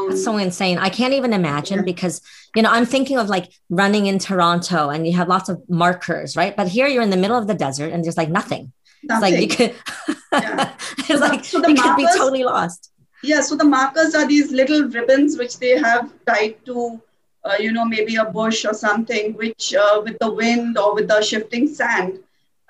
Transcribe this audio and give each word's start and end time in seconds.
Um, 0.00 0.10
That's 0.10 0.24
so 0.24 0.36
insane. 0.36 0.78
I 0.78 0.88
can't 0.88 1.14
even 1.14 1.32
imagine 1.32 1.84
because, 1.84 2.20
you 2.56 2.62
know, 2.62 2.70
I'm 2.70 2.86
thinking 2.86 3.18
of 3.18 3.28
like 3.28 3.50
running 3.68 4.06
in 4.06 4.18
Toronto 4.18 4.88
and 4.90 5.06
you 5.06 5.12
have 5.14 5.28
lots 5.28 5.48
of 5.48 5.62
markers, 5.68 6.36
right? 6.36 6.56
But 6.56 6.68
here 6.68 6.86
you're 6.86 7.02
in 7.02 7.10
the 7.10 7.16
middle 7.16 7.36
of 7.36 7.46
the 7.46 7.54
desert 7.54 7.92
and 7.92 8.04
there's 8.04 8.16
like 8.16 8.30
nothing. 8.30 8.72
It's 9.02 9.22
like 9.22 9.34
you 9.40 9.46
nothing. 9.48 9.74
could, 9.74 9.74
Yeah. 10.32 10.72
it's 10.98 11.06
So 11.08 11.14
the- 11.14 11.20
like 11.20 11.44
so 11.44 11.60
the 11.60 11.68
you 11.70 11.82
could 11.82 11.96
be 11.96 12.02
markers- 12.04 12.16
totally 12.18 12.44
lost. 12.44 12.90
Yeah, 13.22 13.42
so 13.42 13.54
the 13.54 13.64
markers 13.64 14.14
are 14.14 14.26
these 14.26 14.50
little 14.50 14.84
ribbons 14.88 15.36
which 15.36 15.58
they 15.58 15.76
have 15.78 16.10
tied 16.26 16.64
to, 16.64 17.00
uh, 17.44 17.56
you 17.60 17.70
know, 17.70 17.84
maybe 17.84 18.16
a 18.16 18.24
bush 18.24 18.64
or 18.64 18.72
something, 18.72 19.34
which 19.34 19.74
uh, 19.74 20.00
with 20.02 20.16
the 20.20 20.30
wind 20.30 20.78
or 20.78 20.94
with 20.94 21.08
the 21.08 21.20
shifting 21.20 21.66
sand, 21.68 22.18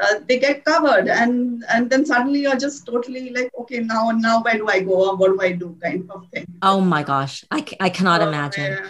uh, 0.01 0.15
they 0.29 0.39
get 0.39 0.65
covered, 0.65 1.09
and 1.09 1.65
and 1.73 1.91
then 1.91 2.05
suddenly 2.07 2.41
you're 2.41 2.57
just 2.57 2.87
totally 2.87 3.31
like, 3.31 3.51
okay, 3.63 3.81
now 3.81 4.11
now 4.13 4.43
where 4.43 4.55
do 4.63 4.69
I 4.69 4.81
go 4.81 5.11
or 5.11 5.17
what 5.17 5.33
do 5.35 5.41
I 5.49 5.53
do, 5.53 5.77
kind 5.83 6.09
of 6.11 6.27
thing. 6.33 6.47
Oh 6.63 6.81
my 6.81 7.03
gosh. 7.03 7.45
I, 7.51 7.65
I 7.81 7.91
cannot 7.91 8.21
So, 8.23 8.29
imagine. 8.29 8.73
Yeah, 8.73 8.89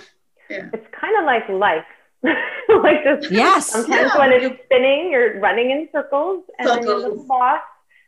yeah. 0.57 0.71
It's 0.73 0.87
kind 1.01 1.17
of 1.19 1.25
like 1.25 1.49
life. 1.49 1.91
like 2.23 3.03
just 3.05 3.31
Yes. 3.33 3.73
sometimes 3.73 4.13
Yeah. 4.15 4.19
when 4.19 4.33
it's 4.33 4.63
spinning, 4.65 5.11
you're 5.11 5.41
running 5.41 5.71
in 5.71 5.89
circles 5.93 6.45
and 6.59 6.69
then 6.69 6.83
you're 6.85 7.01
Circles. 7.01 7.23
the 7.23 7.27
boss. 7.27 7.61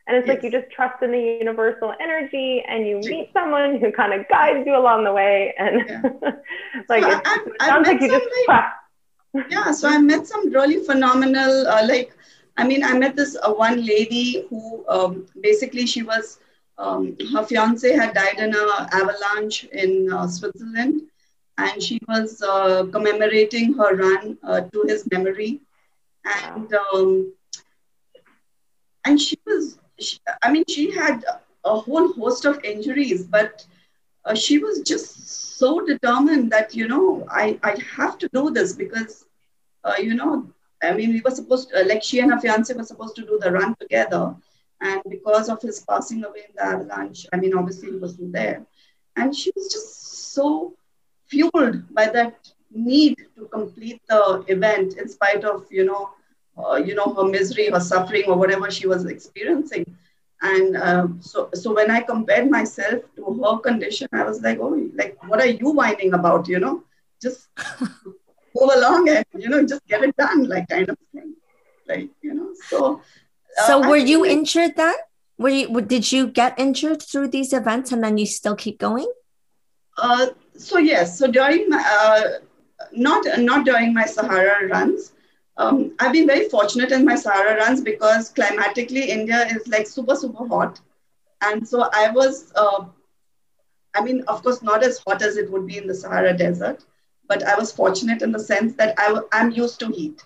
And 0.05 0.17
it's 0.17 0.27
like 0.27 0.43
you 0.43 0.51
just 0.51 0.69
trust 0.69 1.01
in 1.01 1.11
the 1.11 1.19
universal 1.45 1.93
energy 2.01 2.61
and 2.67 2.85
you 2.85 2.99
meet 2.99 3.29
someone 3.33 3.79
who 3.79 3.89
kind 3.91 4.13
of 4.13 4.27
guides 4.27 4.67
you 4.67 4.75
along 4.77 5.05
the 5.05 5.13
way. 5.13 5.53
And 5.57 5.77
like 6.89 7.03
So 7.03 7.09
it's, 7.09 7.29
I've- 7.33 7.49
it 7.49 7.55
I've 7.61 7.87
like 7.87 7.99
met 7.99 8.01
you 8.01 8.09
just 8.09 8.23
some, 8.23 8.31
like- 8.47 8.63
trust. 8.63 8.79
yeah 9.49 9.71
so 9.71 9.87
i 9.89 9.97
met 9.97 10.27
some 10.27 10.43
really 10.57 10.79
phenomenal 10.89 11.53
uh, 11.75 11.83
like 11.87 12.09
i 12.57 12.67
mean 12.67 12.83
i 12.83 12.97
met 12.97 13.15
this 13.15 13.35
uh, 13.43 13.51
one 13.53 13.85
lady 13.85 14.45
who 14.49 14.85
um, 14.87 15.25
basically 15.41 15.85
she 15.85 16.03
was 16.03 16.39
um, 16.77 17.15
her 17.33 17.43
fiance 17.45 17.91
had 17.95 18.13
died 18.13 18.39
in 18.39 18.53
an 18.55 18.69
avalanche 18.91 19.65
in 19.65 20.11
uh, 20.11 20.27
switzerland. 20.27 21.01
And 21.57 21.83
she 21.83 21.99
was 22.07 22.41
uh, 22.41 22.85
commemorating 22.91 23.73
her 23.73 23.95
run 23.95 24.37
uh, 24.43 24.61
to 24.61 24.85
his 24.87 25.07
memory. 25.11 25.61
And 26.25 26.73
um, 26.73 27.33
and 29.05 29.19
she 29.19 29.37
was 29.45 29.77
she, 29.99 30.17
i 30.43 30.51
mean 30.51 30.63
she 30.67 30.91
had 30.91 31.23
a 31.65 31.77
whole 31.77 32.13
host 32.13 32.45
of 32.45 32.63
injuries 32.63 33.25
but 33.25 33.65
uh, 34.25 34.35
she 34.35 34.57
was 34.57 34.81
just 34.81 35.27
so 35.59 35.85
determined 35.85 36.51
that 36.51 36.73
you 36.75 36.87
know 36.87 37.25
I 37.29 37.59
I 37.63 37.77
have 37.97 38.17
to 38.19 38.29
do 38.33 38.49
this 38.51 38.73
because 38.73 39.25
uh, 39.83 39.95
you 39.99 40.15
know 40.15 40.47
I 40.83 40.93
mean 40.93 41.11
we 41.13 41.21
were 41.21 41.31
supposed 41.31 41.69
to, 41.69 41.81
uh, 41.81 41.85
like 41.87 42.03
she 42.03 42.19
and 42.19 42.31
her 42.31 42.39
fiance 42.39 42.73
were 42.73 42.83
supposed 42.83 43.15
to 43.15 43.23
do 43.23 43.39
the 43.41 43.51
run 43.51 43.75
together. 43.79 44.35
And 44.81 45.01
because 45.09 45.49
of 45.49 45.61
his 45.61 45.79
passing 45.89 46.23
away 46.23 46.43
in 46.49 46.55
the 46.55 46.65
avalanche 46.65 47.25
I 47.31 47.37
mean 47.37 47.53
obviously 47.55 47.91
he 47.91 47.97
wasn't 47.97 48.33
there. 48.33 48.65
And 49.15 49.35
she 49.35 49.51
was 49.55 49.71
just 49.71 50.33
so 50.33 50.75
fueled 51.27 51.93
by 51.93 52.07
that 52.07 52.35
need 52.71 53.17
to 53.35 53.45
complete 53.47 54.01
the 54.09 54.43
event 54.47 54.97
in 54.97 55.07
spite 55.07 55.43
of 55.43 55.65
you 55.69 55.85
know 55.85 56.09
uh, 56.57 56.75
you 56.75 56.95
know 56.95 57.13
her 57.13 57.25
misery 57.25 57.69
her 57.69 57.79
suffering 57.79 58.25
or 58.27 58.37
whatever 58.37 58.69
she 58.71 58.87
was 58.87 59.05
experiencing. 59.05 59.85
And 60.43 60.75
um, 60.75 61.19
so, 61.21 61.49
so 61.53 61.73
when 61.73 61.89
I 61.89 62.01
compared 62.01 62.51
myself 62.51 63.01
to 63.15 63.41
her 63.41 63.59
condition, 63.59 64.09
I 64.11 64.23
was 64.23 64.41
like, 64.41 64.59
oh, 64.59 64.89
like, 64.93 65.17
what 65.29 65.39
are 65.39 65.47
you 65.47 65.71
whining 65.71 66.13
about? 66.13 66.49
You 66.49 66.59
know, 66.59 66.83
just 67.21 67.47
move 68.55 68.69
along 68.75 69.09
and, 69.09 69.25
you 69.37 69.49
know, 69.49 69.65
just 69.65 69.85
get 69.87 70.03
it 70.03 70.15
done, 70.17 70.43
like, 70.45 70.67
kind 70.69 70.89
of 70.89 70.97
thing. 71.13 71.33
Like, 71.87 72.09
you 72.21 72.33
know, 72.33 72.49
so. 72.69 73.01
uh, 73.59 73.67
So 73.67 73.87
were 73.87 73.97
you 73.97 74.21
like- 74.21 74.31
injured 74.31 74.75
then? 74.75 74.93
Were 75.37 75.49
you, 75.49 75.81
did 75.81 76.11
you 76.11 76.27
get 76.27 76.57
injured 76.59 77.01
through 77.01 77.29
these 77.29 77.53
events 77.53 77.91
and 77.91 78.03
then 78.03 78.17
you 78.17 78.25
still 78.25 78.55
keep 78.55 78.79
going? 78.79 79.11
Uh, 79.97 80.27
so 80.57 80.77
yes, 80.77 81.17
so 81.17 81.27
during 81.27 81.69
my, 81.69 81.83
uh, 81.99 82.39
not 82.91 83.23
not 83.39 83.65
during 83.65 83.93
my 83.93 84.05
Sahara 84.05 84.67
runs, 84.67 85.13
um, 85.57 85.93
I've 85.99 86.13
been 86.13 86.27
very 86.27 86.49
fortunate 86.49 86.91
in 86.91 87.03
my 87.05 87.15
Sahara 87.15 87.57
runs 87.57 87.81
because 87.81 88.29
climatically 88.29 89.09
India 89.09 89.45
is 89.47 89.67
like 89.67 89.87
super 89.87 90.15
super 90.15 90.47
hot, 90.47 90.79
and 91.41 91.67
so 91.67 91.89
I 91.93 92.09
was, 92.09 92.51
uh, 92.55 92.85
I 93.93 94.03
mean, 94.03 94.23
of 94.27 94.41
course, 94.43 94.61
not 94.63 94.83
as 94.83 94.97
hot 95.05 95.21
as 95.21 95.37
it 95.37 95.49
would 95.51 95.67
be 95.67 95.77
in 95.77 95.87
the 95.87 95.93
Sahara 95.95 96.35
Desert, 96.35 96.83
but 97.27 97.43
I 97.43 97.55
was 97.57 97.71
fortunate 97.71 98.21
in 98.21 98.31
the 98.31 98.39
sense 98.39 98.75
that 98.75 98.95
I, 98.97 99.21
am 99.31 99.51
used 99.51 99.79
to 99.79 99.87
heat. 99.87 100.23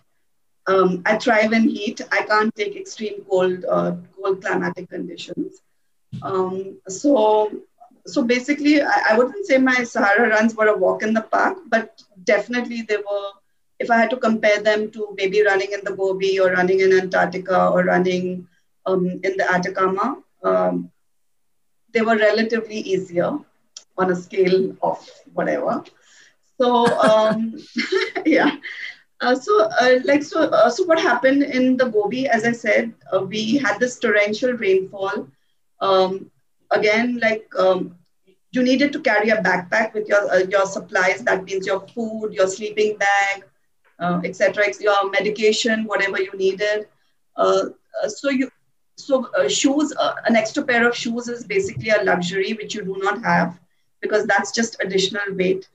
Um, 0.67 1.01
I 1.05 1.17
thrive 1.17 1.53
in 1.53 1.69
heat. 1.69 2.01
I 2.11 2.23
can't 2.23 2.53
take 2.55 2.75
extreme 2.75 3.23
cold, 3.29 3.65
uh, 3.65 3.95
cold 4.15 4.43
climatic 4.43 4.89
conditions. 4.89 5.61
Um, 6.21 6.79
so 6.87 7.51
so 8.07 8.23
basically 8.23 8.81
I, 8.81 9.01
I 9.11 9.17
wouldn't 9.17 9.45
say 9.45 9.57
my 9.57 9.83
sahara 9.83 10.29
runs 10.29 10.55
were 10.55 10.67
a 10.67 10.77
walk 10.77 11.03
in 11.03 11.13
the 11.13 11.21
park 11.21 11.57
but 11.67 12.01
definitely 12.23 12.81
they 12.81 12.97
were 12.97 13.29
if 13.79 13.91
i 13.91 13.97
had 13.97 14.09
to 14.09 14.17
compare 14.17 14.61
them 14.61 14.89
to 14.91 15.13
maybe 15.17 15.43
running 15.43 15.73
in 15.73 15.81
the 15.83 15.95
gobi 15.95 16.39
or 16.39 16.51
running 16.51 16.79
in 16.79 16.93
antarctica 16.93 17.67
or 17.67 17.83
running 17.83 18.47
um, 18.85 19.05
in 19.07 19.37
the 19.37 19.47
atacama 19.51 20.17
um, 20.43 20.89
they 21.93 22.01
were 22.01 22.17
relatively 22.17 22.77
easier 22.77 23.37
on 23.97 24.11
a 24.11 24.15
scale 24.15 24.75
of 24.81 25.09
whatever 25.33 25.83
so 26.59 26.85
um, 26.99 27.57
yeah. 28.25 28.57
Uh, 29.19 29.35
so 29.35 29.63
uh, 29.81 29.99
like 30.03 30.23
so 30.23 30.43
uh, 30.43 30.69
so 30.69 30.83
what 30.85 30.99
happened 30.99 31.41
in 31.43 31.75
the 31.75 31.85
gobi? 31.85 32.27
As 32.27 32.43
i 32.43 32.51
said 32.51 32.93
uh, 33.11 33.23
we 33.23 33.57
had 33.57 33.79
this 33.79 33.99
torrential 33.99 34.53
rainfall. 34.53 35.27
Um, 35.79 36.31
again 36.71 37.19
like 37.21 37.47
um, 37.57 37.95
you 38.51 38.63
needed 38.63 38.91
to 38.93 38.99
carry 39.01 39.29
a 39.29 39.37
backpack 39.37 39.93
with 39.93 40.07
your 40.07 40.31
uh, 40.31 40.43
your 40.49 40.65
supplies. 40.65 41.23
That 41.23 41.43
means 41.45 41.65
your 41.65 41.81
food 41.87 42.33
your 42.33 42.47
sleeping 42.47 42.97
bag 42.97 43.43
uh, 43.99 44.21
etc 44.23 44.65
your 44.79 45.09
medication 45.09 45.85
whatever 45.85 46.21
you 46.21 46.31
needed. 46.33 46.87
So 48.07 48.29
you 48.29 48.49
so 48.97 49.29
shoes 49.47 49.93
an 50.25 50.35
extra 50.35 50.63
pair 50.63 50.87
of 50.87 50.95
shoes 50.95 51.27
is 51.27 51.43
basically 51.45 51.89
a 51.89 52.03
luxury 52.03 52.53
which 52.53 52.75
you 52.75 52.83
do 52.83 52.97
not 52.97 53.23
have 53.23 53.59
because 54.01 54.25
that's 54.25 54.51
just 54.51 54.77
additional 54.81 55.35
weight 55.35 55.67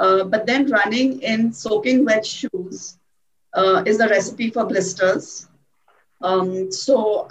uh, 0.00 0.24
but 0.24 0.46
then 0.46 0.70
running 0.70 1.20
in 1.20 1.52
soaking 1.52 2.04
wet 2.06 2.24
shoes 2.24 2.98
uh, 3.52 3.82
is 3.86 4.00
a 4.00 4.08
recipe 4.08 4.50
for 4.50 4.64
blisters. 4.64 5.48
Um, 6.22 6.72
so 6.72 7.28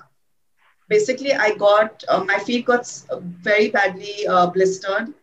basically 0.87 1.33
i 1.33 1.53
got 1.55 2.03
uh, 2.07 2.23
my 2.23 2.37
feet 2.39 2.65
got 2.65 2.85
very 3.21 3.69
badly 3.69 4.27
uh, 4.27 4.47
blistered. 4.47 5.13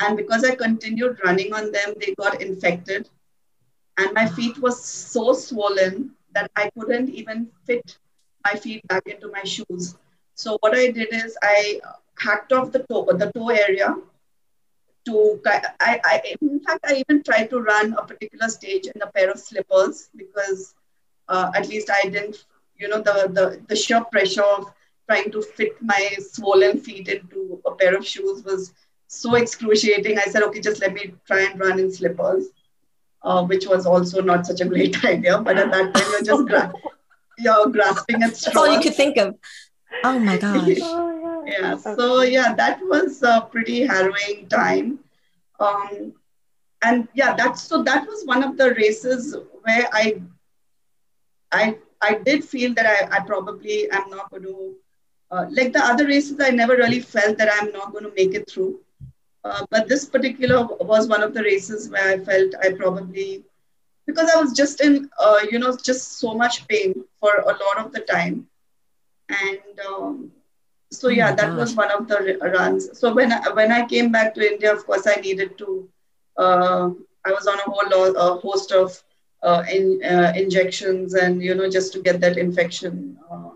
And 0.00 0.16
because 0.16 0.44
i 0.44 0.54
continued 0.54 1.20
running 1.24 1.52
on 1.52 1.70
them 1.72 1.94
they 2.00 2.14
got 2.14 2.40
infected. 2.40 3.10
And 3.98 4.12
my 4.12 4.26
feet 4.26 4.58
was 4.60 4.82
so 4.82 5.34
swollen 5.34 6.10
that 6.34 6.50
i 6.56 6.70
couldn't 6.78 7.10
even 7.10 7.48
fit 7.66 7.98
my 8.46 8.54
feet 8.54 8.86
back 8.88 9.06
into 9.06 9.30
my 9.30 9.44
shoes. 9.44 9.94
So 10.34 10.56
what 10.60 10.74
i 10.74 10.90
did 10.90 11.12
is 11.12 11.36
i 11.42 11.80
hacked 12.18 12.52
off 12.52 12.72
the 12.72 12.84
toe 12.90 13.06
the 13.12 13.30
toe 13.32 13.50
area 13.50 13.94
to 15.04 15.40
I, 15.46 16.00
I 16.04 16.34
in 16.40 16.60
fact 16.60 16.84
i 16.86 16.94
even 16.94 17.22
tried 17.22 17.50
to 17.50 17.60
run 17.60 17.94
a 17.98 18.04
particular 18.04 18.48
stage 18.48 18.86
in 18.86 19.02
a 19.02 19.06
pair 19.06 19.30
of 19.30 19.38
slippers 19.38 20.08
because 20.16 20.74
uh, 21.28 21.50
at 21.54 21.68
least 21.68 21.90
i 21.90 22.08
didn't 22.08 22.44
you 22.76 22.88
know 22.88 23.02
the 23.02 23.28
the, 23.32 23.60
the 23.68 23.76
sheer 23.76 24.02
pressure 24.04 24.42
of 24.42 24.72
trying 25.08 25.30
to 25.30 25.42
fit 25.42 25.76
my 25.82 26.16
swollen 26.18 26.80
feet 26.80 27.08
into 27.08 27.60
a 27.66 27.74
pair 27.74 27.94
of 27.96 28.06
shoes 28.06 28.42
was 28.44 28.72
so 29.06 29.34
excruciating. 29.34 30.18
I 30.18 30.24
said, 30.24 30.42
okay, 30.44 30.60
just 30.60 30.80
let 30.80 30.92
me 30.92 31.14
try 31.26 31.42
and 31.42 31.60
run 31.60 31.78
in 31.78 31.92
slippers, 31.92 32.46
uh, 33.22 33.44
which 33.44 33.66
was 33.66 33.86
also 33.86 34.22
not 34.22 34.46
such 34.46 34.60
a 34.60 34.64
great 34.64 35.04
idea. 35.04 35.38
But 35.38 35.58
at 35.58 35.70
that 35.70 35.94
time, 35.94 36.06
you're 36.10 36.22
just 36.22 36.46
gra- 36.46 36.72
you're 37.38 37.68
grasping 37.68 38.22
at 38.22 38.30
That's 38.30 38.56
all 38.56 38.72
you 38.72 38.80
could 38.80 38.94
think 38.94 39.16
of. 39.18 39.36
Oh 40.02 40.18
my 40.18 40.38
gosh. 40.38 40.78
Yeah. 41.46 41.74
Yeah. 41.74 41.76
So 41.76 42.22
yeah, 42.22 42.54
that 42.54 42.80
was 42.82 43.22
a 43.22 43.48
pretty 43.50 43.86
harrowing 43.86 44.48
time. 44.48 44.98
Um, 45.60 46.14
and 46.82 47.08
yeah, 47.14 47.34
that's 47.34 47.62
so 47.62 47.82
that 47.84 48.06
was 48.06 48.24
one 48.26 48.42
of 48.42 48.56
the 48.56 48.74
races 48.74 49.36
where 49.62 49.88
I 49.92 50.20
I 51.52 51.78
I 52.00 52.14
did 52.24 52.44
feel 52.44 52.74
that 52.74 52.86
I, 52.86 53.16
I 53.16 53.20
probably 53.20 53.90
am 53.90 54.08
not 54.10 54.30
going 54.30 54.42
to 54.44 54.74
uh, 55.30 55.46
like 55.50 55.72
the 55.72 55.84
other 55.84 56.06
races, 56.06 56.38
I 56.40 56.50
never 56.50 56.76
really 56.76 57.00
felt 57.00 57.38
that 57.38 57.50
I'm 57.52 57.72
not 57.72 57.92
going 57.92 58.04
to 58.04 58.12
make 58.16 58.34
it 58.34 58.48
through. 58.48 58.80
Uh, 59.44 59.64
but 59.70 59.88
this 59.88 60.04
particular 60.04 60.64
was 60.80 61.08
one 61.08 61.22
of 61.22 61.34
the 61.34 61.42
races 61.42 61.88
where 61.90 62.08
I 62.14 62.18
felt 62.18 62.54
I 62.62 62.72
probably, 62.72 63.44
because 64.06 64.30
I 64.34 64.40
was 64.40 64.52
just 64.52 64.80
in, 64.80 65.08
uh, 65.18 65.38
you 65.50 65.58
know, 65.58 65.76
just 65.76 66.18
so 66.18 66.34
much 66.34 66.66
pain 66.68 66.94
for 67.20 67.34
a 67.36 67.46
lot 67.46 67.78
of 67.84 67.92
the 67.92 68.00
time. 68.00 68.46
And 69.28 69.80
um, 69.88 70.32
so, 70.94 71.08
Oh 71.08 71.10
yeah, 71.10 71.30
my 71.30 71.36
that 71.36 71.56
was 71.56 71.74
one 71.74 71.90
of 71.90 72.08
the 72.08 72.38
runs. 72.58 72.98
So 72.98 73.14
when 73.14 73.32
I, 73.32 73.48
when 73.50 73.72
I 73.72 73.86
came 73.86 74.10
back 74.12 74.34
to 74.34 74.52
India, 74.52 74.72
of 74.72 74.84
course, 74.86 75.06
I 75.06 75.16
needed 75.16 75.56
to, 75.58 75.88
uh, 76.38 76.90
I 77.24 77.30
was 77.32 77.46
on 77.46 77.58
a 77.58 77.70
whole 77.70 77.88
lot, 77.94 78.14
a 78.16 78.40
host 78.40 78.72
of 78.72 79.02
uh, 79.42 79.62
in, 79.70 80.00
uh, 80.04 80.32
injections 80.36 81.14
and, 81.14 81.42
you 81.42 81.54
know, 81.54 81.68
just 81.68 81.92
to 81.94 82.00
get 82.02 82.20
that 82.20 82.36
infection. 82.38 83.16
Uh, 83.30 83.50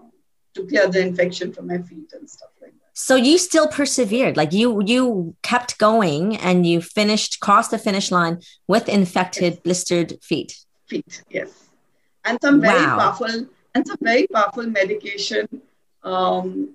to 0.55 0.67
clear 0.67 0.88
the 0.88 1.00
infection 1.00 1.52
from 1.52 1.69
my 1.69 1.79
feet 1.79 2.11
and 2.14 2.29
stuff 2.29 2.49
like 2.61 2.73
that. 2.73 2.90
So 2.94 3.14
you 3.14 3.38
still 3.38 3.69
persevered, 3.69 4.37
like 4.37 4.52
you 4.52 4.82
you 4.84 5.37
kept 5.43 5.79
going 5.79 6.37
and 6.37 6.67
you 6.67 6.81
finished 6.81 7.38
crossed 7.41 7.70
the 7.70 7.79
finish 7.79 8.11
line 8.11 8.41
with 8.67 8.88
infected, 8.88 9.52
Yes. 9.52 9.62
blistered 9.62 10.11
feet. 10.23 10.56
feet 10.88 11.23
yes 11.31 11.50
and 12.25 12.38
some 12.43 12.61
very 12.61 12.87
Wow. 12.87 12.96
powerful 12.99 13.46
and 13.75 13.87
some 13.87 13.99
very 14.00 14.26
powerful 14.32 14.67
medication 14.67 15.46
um, 16.02 16.70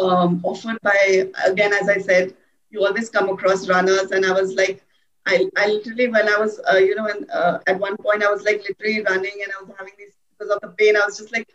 um, 0.00 0.40
offered 0.44 0.78
by 0.82 1.28
again 1.46 1.72
as 1.72 1.88
i 1.88 1.98
said 1.98 2.34
you 2.70 2.84
always 2.84 3.10
come 3.10 3.28
across 3.28 3.68
runners 3.68 4.10
and 4.10 4.24
i 4.26 4.32
was 4.32 4.54
like 4.54 4.82
i, 5.26 5.46
I 5.56 5.66
literally 5.68 6.08
when 6.08 6.28
i 6.28 6.38
was 6.38 6.60
uh, 6.72 6.76
you 6.76 6.94
know 6.94 7.08
uh, 7.32 7.58
at 7.66 7.78
one 7.78 7.96
point 7.96 8.22
i 8.22 8.30
was 8.30 8.42
like 8.42 8.62
literally 8.68 9.02
running 9.02 9.38
and 9.42 9.52
i 9.52 9.62
was 9.62 9.74
having 9.78 9.94
these 9.98 10.14
because 10.30 10.52
of 10.54 10.60
the 10.60 10.68
pain 10.78 10.96
i 10.96 11.04
was 11.04 11.18
just 11.18 11.32
like 11.32 11.48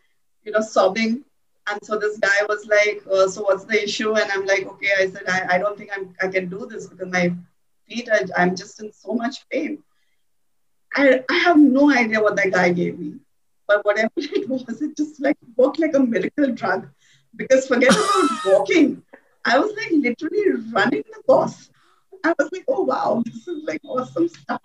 you 0.43 0.51
know 0.51 0.61
sobbing 0.61 1.23
and 1.69 1.79
so 1.83 1.99
this 1.99 2.17
guy 2.17 2.39
was 2.47 2.65
like 2.67 3.03
uh, 3.11 3.27
so 3.27 3.43
what's 3.43 3.65
the 3.65 3.83
issue 3.83 4.15
and 4.15 4.31
i'm 4.31 4.45
like 4.45 4.65
okay 4.65 4.91
i 4.99 5.07
said 5.07 5.23
i, 5.27 5.55
I 5.55 5.57
don't 5.59 5.77
think 5.77 5.91
I'm, 5.95 6.15
i 6.21 6.27
can 6.27 6.49
do 6.49 6.65
this 6.65 6.87
because 6.87 7.11
my 7.11 7.33
feet 7.87 8.09
are, 8.09 8.21
i'm 8.37 8.55
just 8.55 8.81
in 8.81 8.91
so 8.91 9.13
much 9.13 9.47
pain 9.49 9.83
I, 10.95 11.23
I 11.29 11.37
have 11.39 11.57
no 11.57 11.91
idea 11.91 12.21
what 12.21 12.35
that 12.37 12.51
guy 12.51 12.71
gave 12.71 12.99
me. 12.99 13.15
But 13.67 13.85
whatever 13.85 14.11
it 14.17 14.49
was, 14.49 14.81
it 14.81 14.97
just 14.97 15.21
like 15.21 15.37
worked 15.55 15.79
like 15.79 15.93
a 15.93 15.99
miracle 15.99 16.51
drug. 16.53 16.89
Because 17.35 17.67
forget 17.67 17.91
about 17.91 18.29
walking. 18.45 19.03
I 19.45 19.59
was 19.59 19.71
like 19.75 19.91
literally 19.91 20.61
running 20.71 21.03
the 21.11 21.23
course. 21.25 21.69
I 22.23 22.33
was 22.37 22.49
like, 22.51 22.65
oh 22.67 22.83
wow, 22.83 23.23
this 23.25 23.47
is 23.47 23.63
like 23.63 23.81
awesome 23.85 24.27
stuff. 24.27 24.61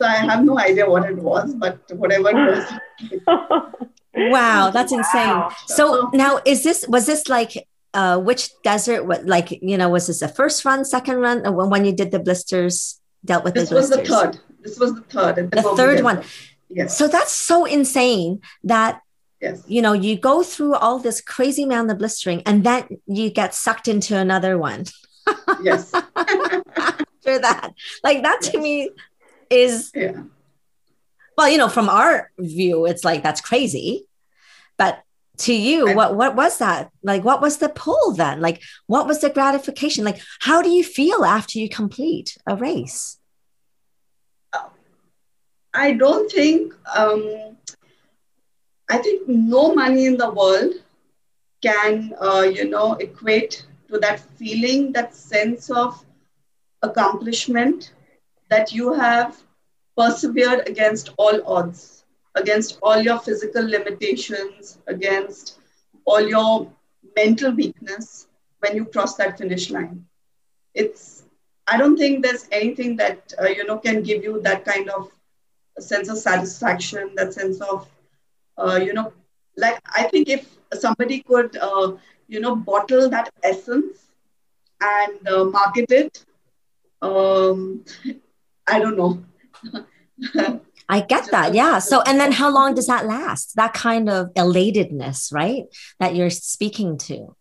So 0.00 0.06
I 0.06 0.16
have 0.16 0.44
no 0.44 0.58
idea 0.58 0.88
what 0.88 1.08
it 1.10 1.16
was, 1.16 1.54
but 1.54 1.78
whatever 1.92 2.30
it 2.30 2.34
was. 2.34 3.60
Wow, 4.14 4.70
that's 4.70 4.92
insane. 4.92 5.28
Wow. 5.28 5.54
So 5.66 6.10
now 6.12 6.40
is 6.44 6.64
this 6.64 6.84
was 6.88 7.06
this 7.06 7.28
like 7.28 7.68
uh 7.94 8.18
which 8.18 8.50
desert 8.62 9.04
what 9.04 9.24
like 9.26 9.50
you 9.62 9.78
know 9.78 9.88
was 9.88 10.08
this 10.08 10.22
a 10.22 10.28
first 10.28 10.64
run, 10.64 10.84
second 10.84 11.18
run 11.18 11.46
or 11.46 11.52
when 11.52 11.70
when 11.70 11.84
you 11.84 11.92
did 11.92 12.10
the 12.10 12.18
blisters 12.18 13.00
dealt 13.24 13.44
with 13.44 13.54
This 13.54 13.68
the 13.68 13.76
was 13.76 13.90
the 13.90 14.04
third. 14.04 14.40
This 14.60 14.78
was 14.78 14.94
the 14.94 15.02
third. 15.02 15.38
at 15.38 15.50
The 15.50 15.62
third 15.76 16.02
one. 16.02 16.22
Yes. 16.68 16.96
So 16.96 17.08
that's 17.08 17.32
so 17.32 17.64
insane 17.64 18.40
that 18.64 19.00
Yes. 19.40 19.62
you 19.66 19.80
know 19.80 19.94
you 19.94 20.18
go 20.18 20.42
through 20.42 20.74
all 20.74 20.98
this 20.98 21.20
crazy 21.22 21.62
amount 21.62 21.90
of 21.90 21.96
blistering 21.98 22.42
and 22.44 22.62
then 22.62 23.00
you 23.06 23.30
get 23.30 23.54
sucked 23.54 23.88
into 23.88 24.16
another 24.16 24.58
one 24.58 24.84
Yes. 25.62 25.92
after 25.94 27.38
that. 27.38 27.72
Like 28.04 28.22
that 28.22 28.40
to 28.42 28.58
me 28.60 28.90
is 29.48 29.90
Yeah. 29.94 30.22
well, 31.38 31.48
you 31.48 31.56
know, 31.58 31.68
from 31.68 31.88
our 31.88 32.30
view, 32.38 32.84
it's 32.86 33.04
like 33.04 33.22
that's 33.22 33.40
crazy. 33.40 34.06
But 34.76 35.02
to 35.38 35.54
you, 35.54 35.88
I- 35.88 35.94
what 35.94 36.16
what 36.16 36.36
was 36.36 36.58
that? 36.58 36.90
Like 37.02 37.24
what 37.24 37.40
was 37.40 37.58
the 37.58 37.68
pull 37.70 38.12
then? 38.12 38.40
Like 38.40 38.62
what 38.86 39.06
was 39.06 39.20
the 39.20 39.30
gratification? 39.30 40.04
Like 40.04 40.20
how 40.40 40.60
do 40.62 40.68
you 40.70 40.84
feel 40.84 41.24
after 41.24 41.58
you 41.58 41.68
complete 41.68 42.36
a 42.46 42.56
race? 42.56 43.16
I 45.72 45.92
don't 45.92 46.30
think, 46.30 46.74
um, 46.96 47.56
I 48.90 48.98
think 48.98 49.28
no 49.28 49.72
money 49.72 50.06
in 50.06 50.16
the 50.16 50.30
world 50.30 50.74
can, 51.62 52.12
uh, 52.20 52.42
you 52.42 52.68
know, 52.68 52.94
equate 52.94 53.64
to 53.88 53.98
that 53.98 54.18
feeling, 54.18 54.92
that 54.92 55.14
sense 55.14 55.70
of 55.70 56.04
accomplishment 56.82 57.92
that 58.48 58.72
you 58.72 58.92
have 58.92 59.40
persevered 59.96 60.68
against 60.68 61.10
all 61.18 61.40
odds, 61.46 62.04
against 62.34 62.80
all 62.82 63.00
your 63.00 63.20
physical 63.20 63.62
limitations, 63.62 64.78
against 64.88 65.60
all 66.04 66.20
your 66.20 66.68
mental 67.14 67.52
weakness 67.52 68.26
when 68.58 68.74
you 68.74 68.84
cross 68.86 69.14
that 69.14 69.38
finish 69.38 69.70
line. 69.70 70.04
It's, 70.74 71.22
I 71.68 71.76
don't 71.76 71.96
think 71.96 72.24
there's 72.24 72.48
anything 72.50 72.96
that, 72.96 73.32
uh, 73.40 73.46
you 73.46 73.64
know, 73.66 73.78
can 73.78 74.02
give 74.02 74.24
you 74.24 74.40
that 74.42 74.64
kind 74.64 74.90
of 74.90 75.12
sense 75.78 76.08
of 76.08 76.18
satisfaction, 76.18 77.12
that 77.14 77.32
sense 77.34 77.60
of, 77.60 77.88
you 78.76 78.92
know, 78.92 79.12
like 79.56 79.80
I 79.94 80.04
think 80.04 80.28
if 80.28 80.48
somebody 80.74 81.20
could, 81.20 81.56
uh, 81.56 81.96
you 82.28 82.40
know, 82.40 82.56
bottle 82.56 83.08
that 83.10 83.30
essence 83.42 84.08
and 84.80 85.28
uh, 85.28 85.44
market 85.44 85.90
it, 85.90 86.24
um, 87.02 87.84
I 88.66 88.78
don't 88.78 88.96
know. 88.96 89.24
I 90.88 91.00
get 91.00 91.30
that. 91.30 91.54
Yeah. 91.54 91.78
So 91.78 92.02
and 92.02 92.18
then 92.18 92.32
how 92.32 92.50
long 92.50 92.74
does 92.74 92.86
that 92.88 93.06
last? 93.06 93.54
That 93.56 93.72
kind 93.74 94.08
of 94.10 94.34
elatedness, 94.34 95.32
right? 95.32 95.64
That 96.00 96.16
you're 96.16 96.30
speaking 96.30 96.98
to. 97.08 97.36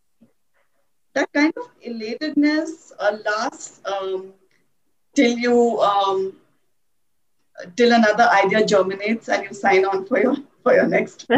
that 1.13 1.29
kind 1.33 1.53
of 1.57 1.67
elatedness 1.85 2.91
uh, 2.99 3.17
lasts 3.25 3.81
um, 3.85 4.33
till 5.15 5.37
you 5.37 5.79
um, 5.81 6.33
till 7.75 7.91
another 7.93 8.27
idea 8.43 8.65
germinates 8.65 9.29
and 9.29 9.43
you 9.43 9.53
sign 9.53 9.85
on 9.85 10.05
for 10.05 10.19
your 10.19 10.35
for 10.63 10.73
your 10.73 10.87
next 10.87 11.25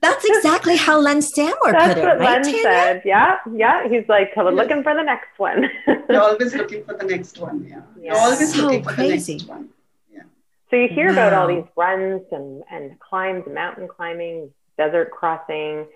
That's 0.00 0.24
exactly 0.24 0.76
how 0.76 0.98
Len 1.00 1.22
Stanmore 1.22 1.72
That's 1.72 1.94
put 1.94 1.98
it, 1.98 2.02
what 2.04 2.18
right? 2.18 2.30
Len 2.32 2.42
Tanya? 2.42 2.62
said. 2.62 3.02
Yeah, 3.04 3.36
yeah. 3.54 3.88
He's 3.88 4.08
like, 4.08 4.30
"I'm 4.36 4.46
Yes. 4.46 4.56
looking 4.56 4.82
for 4.82 4.94
the 4.94 5.02
next 5.02 5.38
one. 5.38 5.68
you're 6.10 6.20
always 6.20 6.54
looking 6.54 6.84
for 6.84 6.94
the 6.94 7.04
next 7.04 7.38
one 7.38 7.64
yeah, 7.68 7.82
you're 7.96 8.14
Yeah. 8.14 8.18
always 8.24 8.52
So 8.52 8.62
looking 8.62 8.82
for 8.82 8.94
crazy. 8.94 9.34
the 9.34 9.38
next 9.38 9.48
one 9.48 9.68
Yeah. 10.12 10.22
So 10.70 10.76
you 10.76 10.88
hear 10.88 11.10
about 11.12 11.32
all 11.32 11.46
these 11.46 11.68
runs 11.76 12.22
and, 12.32 12.62
and 12.70 12.98
climbs, 12.98 13.44
mountain 13.46 13.88
climbing, 13.88 14.50
desert 14.76 15.10
crossing, 15.10 15.86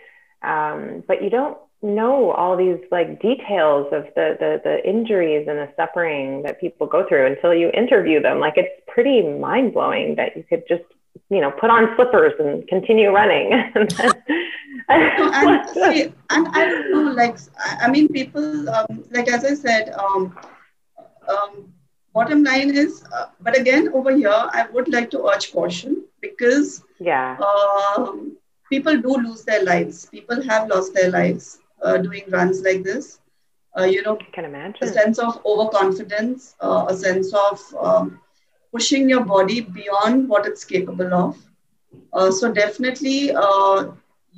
um, 0.43 1.03
but 1.09 1.23
you 1.23 1.31
don't 1.31 1.59
know 1.82 2.31
all 2.32 2.56
these 2.56 2.78
like 2.90 3.20
details 3.20 3.87
of 3.93 4.05
the, 4.14 4.37
the 4.40 4.61
the 4.64 4.88
injuries 4.88 5.46
and 5.49 5.58
the 5.58 5.69
suffering 5.76 6.43
that 6.43 6.61
people 6.61 6.87
go 6.87 7.06
through 7.06 7.26
until 7.26 7.55
you 7.55 7.70
interview 7.70 8.20
them. 8.20 8.40
Like 8.40 8.55
it's 8.56 8.82
pretty 8.88 9.23
mind 9.23 9.75
blowing 9.75 10.17
that 10.17 10.37
you 10.37 10.43
could 10.43 10.64
just 10.69 10.84
you 11.28 11.40
know 11.40 11.50
put 11.50 11.70
on 11.70 11.94
slippers 11.96 12.32
and 12.38 12.67
continue 12.69 13.11
running. 13.11 13.52
and 13.75 13.90
then, 13.90 14.11
and 14.88 15.69
see, 15.75 16.02
and 16.31 16.49
I 16.49 16.67
don't 16.67 16.93
know, 16.93 17.12
like 17.12 17.37
I, 17.58 17.76
I 17.82 17.90
mean, 17.90 18.08
people, 18.08 18.69
um, 18.70 19.05
like 19.11 19.29
as 19.29 19.44
I 19.44 19.55
said, 19.55 19.90
um, 19.90 20.37
um, 21.29 21.72
bottom 22.14 22.43
line 22.43 22.75
is, 22.75 23.05
uh, 23.14 23.26
but 23.40 23.58
again, 23.58 23.90
over 23.93 24.17
here, 24.17 24.31
I 24.31 24.67
would 24.72 24.88
like 24.88 25.11
to 25.11 25.26
urge 25.26 25.52
caution 25.52 26.05
because 26.22 26.82
yeah, 26.99 27.37
um, 27.38 28.37
people 28.70 28.96
do 28.96 29.14
lose 29.17 29.44
their 29.44 29.62
lives. 29.62 30.06
People 30.06 30.43
have 30.43 30.69
lost 30.69 30.94
their 30.94 31.11
lives 31.11 31.58
uh, 31.82 31.99
doing 31.99 32.25
runs 32.28 32.62
like 32.62 32.82
this. 32.82 33.20
Uh, 33.78 33.84
you 33.84 34.02
know, 34.02 34.17
I 34.20 34.31
can 34.32 34.44
imagine 34.44 34.88
a 34.88 34.93
sense 34.93 35.19
of 35.19 35.40
overconfidence, 35.44 36.55
uh, 36.61 36.87
a 36.88 36.96
sense 36.96 37.32
of 37.34 37.61
um, 37.78 38.20
pushing 38.72 39.08
your 39.08 39.24
body 39.24 39.60
beyond 39.60 40.29
what 40.29 40.46
it's 40.46 40.65
capable 40.65 41.12
of. 41.12 41.36
Uh, 42.12 42.31
so 42.31 42.53
definitely, 42.53 43.32
uh, 43.34 43.86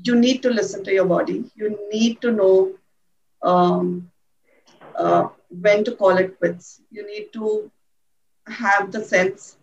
you 0.04 0.14
need 0.14 0.42
to 0.42 0.50
listen 0.50 0.84
to 0.84 0.92
your 0.92 1.04
body. 1.06 1.44
You 1.54 1.78
need 1.92 2.20
to 2.22 2.32
know 2.32 2.72
um, 3.42 4.10
uh, 4.96 5.28
when 5.50 5.84
to 5.84 5.92
call 5.92 6.16
it 6.16 6.38
quits. 6.38 6.80
You 6.90 7.06
need 7.06 7.32
to 7.34 7.70
have 8.46 8.90
the 8.92 9.02
sense 9.04 9.56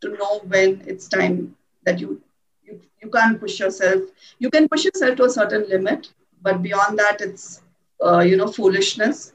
to 0.00 0.10
know 0.16 0.40
when 0.46 0.82
it's 0.86 1.08
time 1.08 1.56
that 1.84 1.98
you 2.00 2.20
you, 2.64 2.80
you 3.02 3.10
can't 3.10 3.40
push 3.40 3.58
yourself. 3.60 4.02
You 4.38 4.50
can 4.50 4.68
push 4.68 4.84
yourself 4.84 5.16
to 5.16 5.24
a 5.24 5.30
certain 5.30 5.68
limit, 5.68 6.12
but 6.42 6.62
beyond 6.62 6.98
that, 6.98 7.20
it's 7.20 7.62
uh, 8.04 8.20
you 8.20 8.36
know 8.36 8.48
foolishness, 8.48 9.32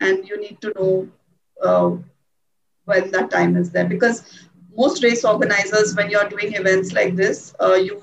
and 0.00 0.26
you 0.28 0.40
need 0.40 0.60
to 0.62 0.72
know 0.76 1.08
uh, 1.62 1.90
when 2.84 3.10
that 3.12 3.30
time 3.30 3.56
is 3.56 3.70
there 3.70 3.86
because 3.86 4.22
most 4.76 5.02
race 5.02 5.24
organizers, 5.24 5.94
when 5.96 6.10
you're 6.10 6.28
doing 6.28 6.54
events 6.54 6.92
like 6.92 7.14
this, 7.16 7.54
uh, 7.60 7.74
you 7.74 8.00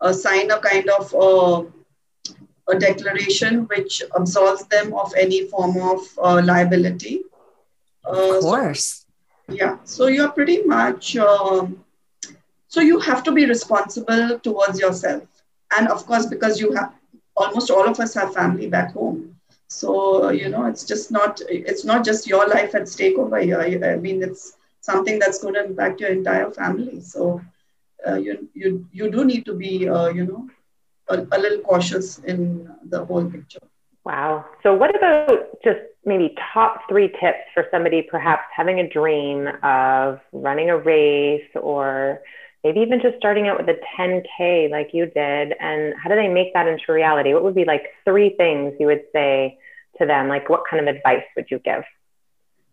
uh, 0.00 0.12
sign 0.12 0.50
a 0.50 0.58
kind 0.60 0.88
of 0.90 1.14
uh, 1.14 1.62
a 2.68 2.78
declaration 2.78 3.64
which 3.74 4.02
absolves 4.16 4.64
them 4.66 4.92
of 4.94 5.12
any 5.16 5.46
form 5.48 5.76
of 5.78 6.00
uh, 6.22 6.40
liability. 6.44 7.22
Uh, 8.04 8.10
Of 8.36 8.40
so- 8.40 8.40
course. 8.40 9.06
yeah, 9.48 9.76
so 9.84 10.06
you're 10.06 10.30
pretty 10.30 10.62
much, 10.62 11.16
um, 11.16 11.84
so 12.68 12.80
you 12.80 12.98
have 13.00 13.22
to 13.24 13.32
be 13.32 13.46
responsible 13.46 14.38
towards 14.40 14.78
yourself. 14.80 15.22
And 15.76 15.88
of 15.88 16.06
course, 16.06 16.26
because 16.26 16.60
you 16.60 16.72
have, 16.74 16.92
almost 17.38 17.70
all 17.70 17.88
of 17.88 17.98
us 18.00 18.14
have 18.14 18.34
family 18.34 18.68
back 18.68 18.92
home. 18.92 19.34
So, 19.68 20.30
you 20.30 20.48
know, 20.48 20.64
it's 20.66 20.84
just 20.84 21.10
not, 21.10 21.40
it's 21.48 21.84
not 21.84 22.04
just 22.04 22.26
your 22.26 22.46
life 22.48 22.74
at 22.74 22.88
stake 22.88 23.18
over 23.18 23.38
here. 23.38 23.60
I 23.84 23.96
mean, 23.96 24.22
it's 24.22 24.56
something 24.80 25.18
that's 25.18 25.38
going 25.42 25.54
to 25.54 25.64
impact 25.64 26.00
your 26.00 26.10
entire 26.10 26.50
family. 26.50 27.00
So, 27.00 27.40
uh, 28.06 28.14
you, 28.14 28.48
you, 28.54 28.86
you 28.92 29.10
do 29.10 29.24
need 29.24 29.44
to 29.44 29.54
be, 29.54 29.88
uh, 29.88 30.08
you 30.08 30.24
know, 30.24 30.48
a, 31.08 31.26
a 31.36 31.38
little 31.38 31.60
cautious 31.60 32.18
in 32.18 32.70
the 32.88 33.04
whole 33.04 33.24
picture. 33.30 33.58
Wow. 34.04 34.46
So, 34.62 34.74
what 34.74 34.96
about 34.96 35.62
just 35.62 35.80
maybe 36.04 36.34
top 36.54 36.88
three 36.88 37.08
tips 37.20 37.44
for 37.52 37.66
somebody 37.70 38.00
perhaps 38.10 38.44
having 38.56 38.80
a 38.80 38.88
dream 38.88 39.48
of 39.62 40.20
running 40.32 40.70
a 40.70 40.78
race 40.78 41.50
or 41.54 42.20
maybe 42.64 42.80
even 42.80 43.00
just 43.00 43.16
starting 43.18 43.48
out 43.48 43.58
with 43.58 43.68
a 43.68 43.78
10K 43.96 44.68
like 44.70 44.90
you 44.92 45.06
did? 45.06 45.54
And 45.60 45.94
how 46.02 46.08
do 46.10 46.16
they 46.16 46.28
make 46.28 46.52
that 46.54 46.66
into 46.66 46.92
reality? 46.92 47.32
What 47.34 47.44
would 47.44 47.54
be 47.54 47.64
like 47.64 47.82
three 48.04 48.34
things 48.36 48.74
you 48.78 48.86
would 48.86 49.02
say 49.12 49.58
to 49.98 50.06
them? 50.06 50.28
Like, 50.28 50.48
what 50.48 50.62
kind 50.68 50.86
of 50.86 50.94
advice 50.94 51.24
would 51.36 51.46
you 51.50 51.58
give? 51.64 51.84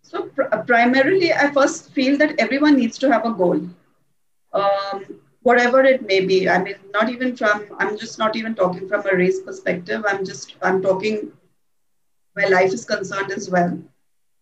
So, 0.01 0.23
pr- 0.35 0.43
primarily, 0.67 1.33
I 1.33 1.51
first 1.51 1.91
feel 1.93 2.17
that 2.17 2.39
everyone 2.39 2.77
needs 2.77 2.97
to 2.99 3.11
have 3.11 3.25
a 3.25 3.31
goal. 3.31 3.59
Um, 4.53 5.05
whatever 5.43 5.83
it 5.83 6.05
may 6.07 6.25
be. 6.25 6.49
I 6.49 6.61
mean, 6.61 6.75
not 6.93 7.09
even 7.09 7.35
from, 7.35 7.65
I'm 7.77 7.97
just 7.97 8.17
not 8.17 8.35
even 8.35 8.55
talking 8.55 8.87
from 8.87 9.05
a 9.05 9.15
race 9.15 9.41
perspective. 9.41 10.03
I'm 10.07 10.25
just, 10.25 10.55
I'm 10.61 10.81
talking 10.81 11.31
where 12.33 12.49
life 12.49 12.73
is 12.73 12.85
concerned 12.85 13.31
as 13.31 13.49
well. 13.49 13.77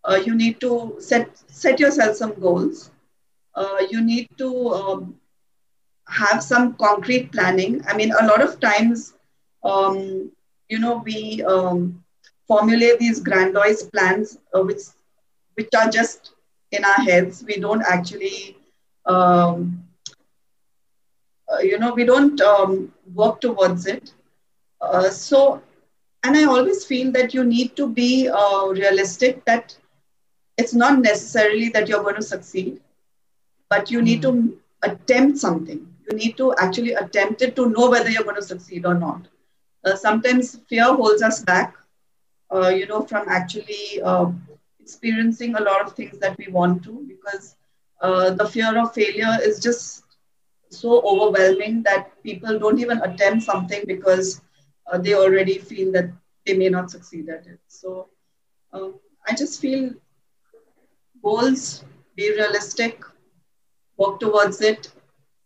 Uh, 0.03 0.19
you 0.25 0.35
need 0.35 0.59
to 0.61 0.95
set, 0.99 1.29
set 1.49 1.79
yourself 1.79 2.15
some 2.15 2.33
goals. 2.39 2.91
Uh, 3.55 3.77
you 3.89 4.01
need 4.01 4.27
to 4.37 4.69
um, 4.69 5.15
have 6.13 6.43
some 6.43 6.73
concrete 6.75 7.31
planning. 7.31 7.81
I 7.87 7.95
mean, 7.95 8.11
a 8.11 8.25
lot 8.25 8.41
of 8.41 8.59
times, 8.59 9.13
um, 9.63 10.31
you 10.69 10.79
know, 10.79 10.97
we 11.05 11.43
um, 11.43 12.03
formulate 12.47 12.99
these 12.99 13.19
grandiose 13.19 13.83
plans, 13.83 14.37
uh, 14.55 14.61
which 14.61 14.81
which 15.55 15.69
are 15.77 15.89
just 15.89 16.33
in 16.71 16.83
our 16.85 17.01
heads. 17.09 17.43
We 17.47 17.59
don't 17.59 17.83
actually, 17.83 18.57
um, 19.05 19.83
uh, 21.51 21.59
you 21.59 21.79
know, 21.79 21.93
we 21.93 22.05
don't 22.05 22.39
um, 22.41 22.91
work 23.13 23.41
towards 23.41 23.85
it. 23.85 24.13
Uh, 24.81 25.09
so, 25.09 25.61
and 26.23 26.35
I 26.35 26.43
always 26.43 26.85
feel 26.85 27.11
that 27.11 27.33
you 27.33 27.43
need 27.43 27.75
to 27.75 27.87
be 27.87 28.29
uh, 28.29 28.65
realistic. 28.67 29.45
That 29.45 29.75
it's 30.57 30.73
not 30.73 30.99
necessarily 30.99 31.69
that 31.69 31.87
you're 31.87 32.03
going 32.03 32.15
to 32.15 32.21
succeed, 32.21 32.81
but 33.69 33.89
you 33.89 34.01
need 34.01 34.21
mm. 34.21 34.33
to 34.33 34.59
attempt 34.83 35.37
something 35.37 35.92
you 36.09 36.15
need 36.17 36.37
to 36.37 36.53
actually 36.57 36.93
attempt 36.93 37.41
it 37.41 37.55
to 37.55 37.69
know 37.69 37.89
whether 37.89 38.09
you're 38.09 38.23
going 38.23 38.35
to 38.35 38.41
succeed 38.41 38.85
or 38.85 38.93
not. 38.95 39.27
Uh, 39.85 39.95
sometimes 39.95 40.57
fear 40.69 40.93
holds 40.93 41.21
us 41.21 41.41
back, 41.43 41.75
uh, 42.53 42.69
you 42.69 42.87
know, 42.87 43.01
from 43.01 43.27
actually 43.29 44.01
uh, 44.03 44.27
experiencing 44.79 45.55
a 45.55 45.61
lot 45.61 45.81
of 45.81 45.93
things 45.93 46.17
that 46.19 46.37
we 46.37 46.47
want 46.51 46.83
to 46.83 47.05
because 47.07 47.55
uh, 48.01 48.31
the 48.31 48.47
fear 48.47 48.77
of 48.79 48.93
failure 48.93 49.37
is 49.43 49.59
just 49.59 50.03
so 50.69 51.01
overwhelming 51.05 51.83
that 51.83 52.11
people 52.23 52.57
don't 52.59 52.79
even 52.79 53.01
attempt 53.01 53.43
something 53.43 53.83
because 53.87 54.41
uh, 54.91 54.97
they 54.97 55.13
already 55.13 55.57
feel 55.57 55.91
that 55.91 56.09
they 56.45 56.53
may 56.53 56.69
not 56.69 56.89
succeed 56.91 57.29
at 57.29 57.45
it. 57.47 57.59
So 57.67 58.07
um, 58.73 58.95
I 59.27 59.35
just 59.35 59.61
feel 59.61 59.91
goals, 61.23 61.83
be 62.15 62.29
realistic, 62.31 63.03
work 63.97 64.19
towards 64.19 64.61
it, 64.61 64.91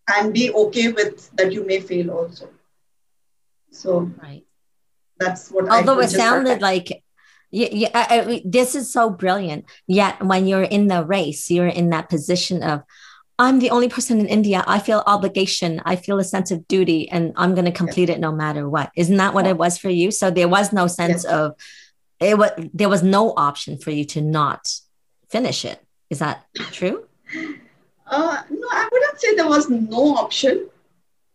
and 0.07 0.33
be 0.33 0.51
okay 0.51 0.91
with 0.91 1.29
that 1.35 1.51
you 1.51 1.65
may 1.65 1.79
fail 1.79 2.11
also. 2.11 2.49
So 3.71 4.11
right. 4.21 4.43
that's 5.19 5.49
what. 5.49 5.69
Although 5.69 5.99
it 5.99 6.09
sounded 6.09 6.61
like 6.61 7.03
yeah, 7.51 7.69
yeah 7.71 7.89
I, 7.93 8.19
I, 8.19 8.41
this 8.45 8.75
is 8.75 8.91
so 8.91 9.09
brilliant. 9.09 9.65
Yet 9.87 10.23
when 10.23 10.47
you're 10.47 10.63
in 10.63 10.87
the 10.87 11.03
race, 11.03 11.49
you're 11.49 11.67
in 11.67 11.89
that 11.89 12.09
position 12.09 12.63
of, 12.63 12.83
I'm 13.39 13.59
the 13.59 13.69
only 13.69 13.87
person 13.87 14.19
in 14.19 14.27
India. 14.27 14.63
I 14.65 14.79
feel 14.79 15.03
obligation. 15.05 15.81
I 15.85 15.95
feel 15.95 16.19
a 16.19 16.23
sense 16.23 16.49
of 16.49 16.67
duty, 16.67 17.09
and 17.09 17.33
I'm 17.35 17.53
going 17.53 17.65
to 17.65 17.71
complete 17.71 18.09
yes. 18.09 18.17
it 18.17 18.21
no 18.21 18.31
matter 18.31 18.67
what. 18.67 18.91
Isn't 18.95 19.17
that 19.17 19.33
what 19.33 19.45
it 19.45 19.57
was 19.57 19.77
for 19.77 19.89
you? 19.89 20.09
So 20.09 20.31
there 20.31 20.47
was 20.47 20.73
no 20.73 20.87
sense 20.87 21.23
yes. 21.23 21.25
of 21.25 21.53
it. 22.19 22.37
Was 22.37 22.51
there 22.73 22.89
was 22.89 23.03
no 23.03 23.33
option 23.37 23.77
for 23.77 23.91
you 23.91 24.05
to 24.05 24.21
not 24.21 24.67
finish 25.29 25.65
it? 25.65 25.79
Is 26.09 26.19
that 26.19 26.45
true? 26.71 27.05
Uh, 28.09 28.41
no, 28.49 28.67
I 28.71 28.89
wouldn't 28.91 29.19
say 29.19 29.35
there 29.35 29.47
was 29.47 29.69
no 29.69 30.15
option. 30.15 30.69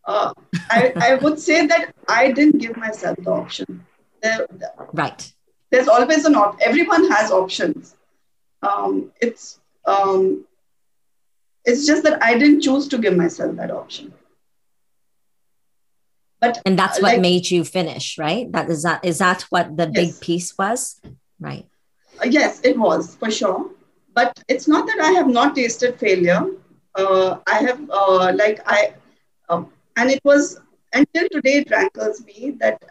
Uh, 0.05 0.33
I, 0.69 0.93
I 0.97 1.15
would 1.15 1.39
say 1.39 1.65
that 1.67 1.93
I 2.09 2.31
didn't 2.31 2.59
give 2.59 2.75
myself 2.75 3.17
the 3.21 3.29
option. 3.29 3.85
There, 4.21 4.47
right. 4.91 5.31
There's 5.69 5.87
always 5.87 6.25
an 6.25 6.35
option. 6.35 6.67
Everyone 6.67 7.09
has 7.11 7.31
options. 7.31 7.95
Um, 8.61 9.11
it's 9.21 9.59
um, 9.85 10.45
it's 11.65 11.85
just 11.85 12.03
that 12.03 12.23
I 12.23 12.37
didn't 12.37 12.61
choose 12.61 12.87
to 12.89 12.97
give 12.97 13.15
myself 13.15 13.55
that 13.57 13.71
option. 13.71 14.13
But 16.41 16.61
and 16.65 16.77
that's 16.77 17.01
what 17.01 17.13
like, 17.13 17.21
made 17.21 17.49
you 17.49 17.63
finish, 17.63 18.17
right? 18.17 18.51
That 18.51 18.69
is 18.69 18.83
that 18.83 19.05
is 19.05 19.19
that 19.19 19.43
what 19.43 19.77
the 19.77 19.89
yes. 19.93 19.93
big 19.93 20.21
piece 20.21 20.57
was, 20.57 20.99
right? 21.39 21.65
Uh, 22.21 22.25
yes, 22.25 22.59
it 22.63 22.77
was 22.77 23.15
for 23.15 23.31
sure. 23.31 23.69
But 24.13 24.43
it's 24.47 24.67
not 24.67 24.85
that 24.87 24.99
I 24.99 25.11
have 25.11 25.27
not 25.27 25.55
tasted 25.55 25.99
failure 25.99 26.45
uh, 26.95 27.37
I 27.47 27.59
have 27.59 27.89
uh, 27.89 28.31
like 28.35 28.61
I 28.65 28.93
um, 29.49 29.71
and 29.97 30.09
it 30.09 30.21
was 30.23 30.59
until 30.93 31.27
today 31.29 31.55
it 31.63 31.71
rankles 31.71 32.23
me 32.25 32.55
that 32.59 32.81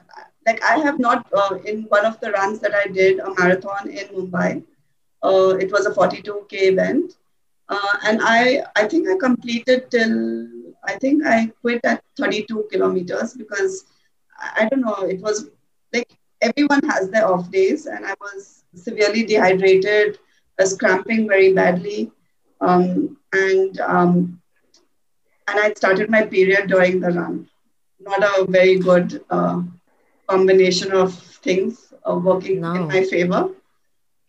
like 0.47 0.63
I 0.63 0.79
have 0.79 0.99
not 0.99 1.27
uh, 1.33 1.59
in 1.65 1.83
one 1.85 2.05
of 2.05 2.21
the 2.21 2.31
runs 2.33 2.61
that 2.61 2.75
I 2.75 2.87
did 2.87 3.19
a 3.21 3.33
marathon 3.39 3.89
in 3.89 4.09
Mumbai. 4.09 4.63
Uh, 5.23 5.57
it 5.61 5.71
was 5.71 5.87
a 5.87 5.91
42k 5.93 6.69
event, 6.69 7.15
uh, 7.69 7.97
and 8.05 8.21
I 8.23 8.63
I 8.77 8.87
think 8.89 9.09
I 9.09 9.17
completed 9.17 9.91
till 9.91 10.49
I 10.85 10.95
think 10.99 11.25
I 11.25 11.47
quit 11.61 11.81
at 11.85 12.03
32 12.19 12.67
kilometers 12.71 13.35
because 13.35 13.85
I 14.57 14.69
don't 14.69 14.81
know 14.81 14.97
it 15.09 15.21
was 15.21 15.49
like 15.93 16.11
everyone 16.41 16.83
has 16.89 17.11
their 17.11 17.27
off 17.27 17.51
days 17.51 17.87
and 17.87 18.05
I 18.05 18.15
was 18.21 18.65
severely 18.75 19.25
dehydrated, 19.25 20.19
was 20.59 20.77
cramping 20.77 21.29
very 21.29 21.53
badly. 21.53 22.11
Um, 22.61 23.17
and 23.33 23.81
um, 23.81 24.41
and 25.49 25.59
I 25.59 25.73
started 25.75 26.11
my 26.11 26.23
period 26.27 26.69
during 26.69 27.01
the 27.01 27.11
run. 27.11 27.49
Not 28.01 28.23
a 28.23 28.45
very 28.49 28.79
good 28.79 29.25
uh, 29.31 29.63
combination 30.29 30.93
of 30.93 31.15
things 31.15 31.93
uh, 32.09 32.15
working 32.15 32.61
no. 32.61 32.75
in 32.75 32.89
my 32.89 33.05
favor. 33.05 33.51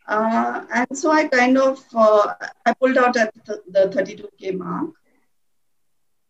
Uh, 0.07 0.65
and 0.73 0.97
so 0.97 1.11
I 1.11 1.27
kind 1.27 1.57
of 1.57 1.83
uh, 1.95 2.33
I 2.65 2.73
pulled 2.73 2.97
out 2.97 3.15
at 3.17 3.33
the, 3.45 3.61
the 3.69 3.87
32k 3.89 4.51
mark. 4.51 4.91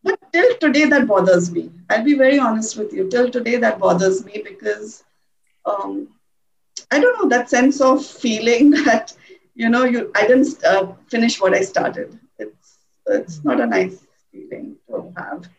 But 0.03 0.19
till 0.33 0.55
today, 0.57 0.85
that 0.85 1.07
bothers 1.07 1.51
me. 1.51 1.71
I'll 1.89 2.03
be 2.03 2.15
very 2.15 2.37
honest 2.39 2.77
with 2.77 2.91
you. 2.93 3.09
Till 3.09 3.29
today, 3.29 3.57
that 3.57 3.79
bothers 3.79 4.25
me 4.25 4.41
because 4.43 5.03
um, 5.65 6.09
I 6.91 6.99
don't 6.99 7.21
know 7.21 7.29
that 7.29 7.49
sense 7.49 7.81
of 7.81 8.05
feeling 8.05 8.69
that 8.85 9.13
you 9.55 9.69
know 9.69 9.85
you 9.85 10.11
I 10.15 10.27
didn't 10.27 10.63
uh, 10.63 10.93
finish 11.09 11.39
what 11.39 11.53
I 11.53 11.61
started 11.61 12.19
it's 13.07 13.43
not 13.43 13.60
a 13.60 13.65
nice 13.65 13.98
feeling 14.31 14.77
to 14.88 15.13
have. 15.17 15.50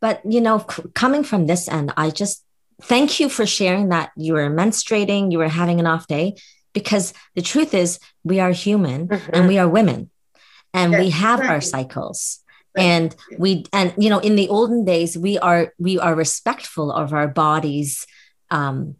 But 0.00 0.20
you 0.24 0.40
know, 0.40 0.60
coming 0.94 1.24
from 1.24 1.46
this 1.46 1.68
end, 1.68 1.92
I 1.96 2.10
just 2.10 2.44
thank 2.82 3.20
you 3.20 3.28
for 3.28 3.46
sharing 3.46 3.90
that 3.90 4.10
you 4.16 4.32
were 4.34 4.50
menstruating, 4.50 5.30
you 5.30 5.38
were 5.38 5.48
having 5.48 5.80
an 5.80 5.86
off 5.86 6.06
day, 6.06 6.36
because 6.72 7.12
the 7.34 7.42
truth 7.42 7.74
is 7.74 7.98
we 8.24 8.40
are 8.40 8.52
human 8.52 9.08
mm-hmm. 9.08 9.30
and 9.32 9.48
we 9.48 9.58
are 9.58 9.68
women 9.68 10.10
and 10.72 10.92
yes, 10.92 11.00
we 11.00 11.10
have 11.10 11.40
exactly. 11.40 11.54
our 11.54 11.60
cycles 11.60 12.40
and 12.76 13.16
we 13.38 13.64
and 13.72 13.92
you 13.98 14.08
know 14.08 14.20
in 14.20 14.36
the 14.36 14.48
olden 14.48 14.84
days 14.84 15.18
we 15.18 15.38
are 15.38 15.72
we 15.78 15.98
are 15.98 16.14
respectful 16.14 16.92
of 16.92 17.12
our 17.12 17.26
bodies 17.26 18.06
um 18.50 18.94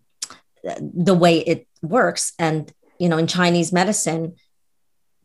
the 0.64 1.14
way 1.14 1.38
it 1.38 1.69
works 1.80 2.33
and 2.38 2.73
you 2.99 3.09
know 3.09 3.16
in 3.16 3.28
chinese 3.28 3.73
medicine 3.73 4.35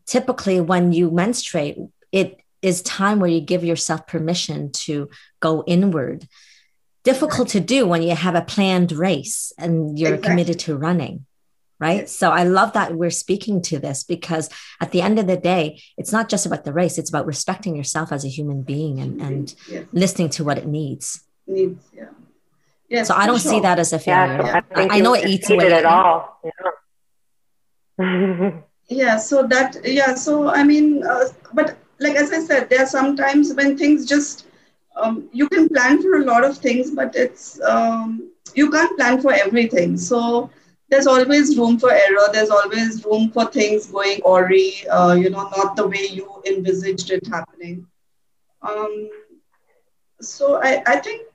typically 0.06 0.60
when 0.60 0.92
you 0.92 1.10
menstruate 1.10 1.76
it 2.16 2.40
is 2.62 2.80
time 2.80 3.20
where 3.20 3.28
you 3.28 3.40
give 3.42 3.62
yourself 3.62 4.06
permission 4.06 4.72
to 4.72 5.10
go 5.40 5.62
inward. 5.66 6.26
Difficult 7.04 7.48
to 7.50 7.60
do 7.60 7.86
when 7.86 8.02
you 8.02 8.16
have 8.16 8.34
a 8.34 8.40
planned 8.40 8.90
race 8.90 9.52
and 9.58 9.98
you're 9.98 10.14
exactly. 10.14 10.28
committed 10.30 10.58
to 10.60 10.76
running. 10.76 11.26
Right. 11.78 12.00
Yes. 12.00 12.12
So 12.12 12.30
I 12.30 12.44
love 12.44 12.72
that 12.72 12.94
we're 12.94 13.10
speaking 13.10 13.60
to 13.62 13.78
this 13.78 14.02
because 14.02 14.48
at 14.80 14.92
the 14.92 15.02
end 15.02 15.18
of 15.18 15.26
the 15.26 15.36
day, 15.36 15.82
it's 15.98 16.10
not 16.10 16.30
just 16.30 16.46
about 16.46 16.64
the 16.64 16.72
race, 16.72 16.96
it's 16.96 17.10
about 17.10 17.26
respecting 17.26 17.76
yourself 17.76 18.12
as 18.12 18.24
a 18.24 18.28
human 18.28 18.62
being 18.62 18.98
and, 18.98 19.20
and 19.20 19.54
yes. 19.70 19.84
listening 19.92 20.30
to 20.30 20.44
what 20.44 20.56
it 20.56 20.66
needs. 20.66 21.22
Needs, 21.46 21.84
yeah. 21.94 22.08
Yes, 22.88 23.08
so 23.08 23.14
I 23.14 23.26
don't 23.26 23.42
sure. 23.42 23.52
see 23.52 23.60
that 23.60 23.78
as 23.78 23.92
a 23.92 23.98
failure. 23.98 24.42
Yeah, 24.42 24.60
I, 24.74 24.88
I, 24.96 25.00
know 25.00 25.12
it 25.12 25.26
eats 25.28 25.50
away 25.50 25.70
at 25.70 25.84
all. 25.84 26.40
Yeah. 27.98 28.52
yeah. 28.88 29.18
So 29.18 29.46
that 29.48 29.76
yeah. 29.84 30.14
So 30.14 30.48
I 30.48 30.62
mean, 30.62 31.04
uh, 31.04 31.28
but 31.52 31.76
like 32.00 32.16
as 32.16 32.32
I 32.32 32.40
said, 32.40 32.68
there 32.68 32.82
are 32.82 32.86
sometimes 32.86 33.52
when 33.54 33.76
things 33.76 34.06
just 34.06 34.46
um, 34.96 35.28
you 35.32 35.48
can 35.48 35.68
plan 35.68 36.00
for 36.02 36.16
a 36.16 36.24
lot 36.24 36.44
of 36.44 36.56
things, 36.58 36.90
but 36.90 37.14
it's 37.14 37.60
um, 37.62 38.30
you 38.54 38.70
can't 38.70 38.96
plan 38.96 39.20
for 39.20 39.32
everything. 39.32 39.96
So 39.96 40.50
there's 40.90 41.06
always 41.06 41.56
room 41.58 41.78
for 41.78 41.90
error. 41.92 42.28
There's 42.32 42.50
always 42.50 43.04
room 43.04 43.30
for 43.30 43.46
things 43.46 43.86
going 43.86 44.20
awry. 44.24 44.72
Uh, 44.90 45.16
you 45.18 45.30
know, 45.30 45.48
not 45.56 45.76
the 45.76 45.86
way 45.86 46.06
you 46.12 46.42
envisaged 46.46 47.10
it 47.10 47.26
happening. 47.26 47.86
Um, 48.62 49.08
so 50.20 50.60
I, 50.62 50.82
I 50.86 50.96
think, 51.00 51.26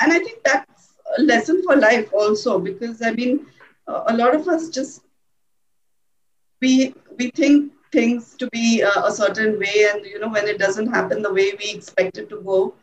and 0.00 0.12
I 0.12 0.18
think 0.18 0.42
that's 0.44 0.94
a 1.18 1.22
lesson 1.22 1.62
for 1.64 1.76
life 1.76 2.10
also 2.12 2.58
because 2.58 3.02
I 3.02 3.12
mean, 3.12 3.46
a 3.86 4.14
lot 4.16 4.34
of 4.34 4.48
us 4.48 4.68
just 4.68 5.02
we 6.60 6.94
we 7.18 7.30
think 7.30 7.72
things 7.92 8.34
to 8.36 8.48
be 8.52 8.82
uh, 8.82 9.04
a 9.06 9.12
certain 9.12 9.58
way 9.58 9.76
and 9.92 10.04
you 10.04 10.18
know 10.18 10.28
when 10.28 10.46
it 10.48 10.58
doesn't 10.58 10.88
happen 10.98 11.22
the 11.22 11.32
way 11.32 11.52
we 11.60 11.70
expect 11.70 12.18
it 12.18 12.28
to 12.30 12.40
go 12.50 12.74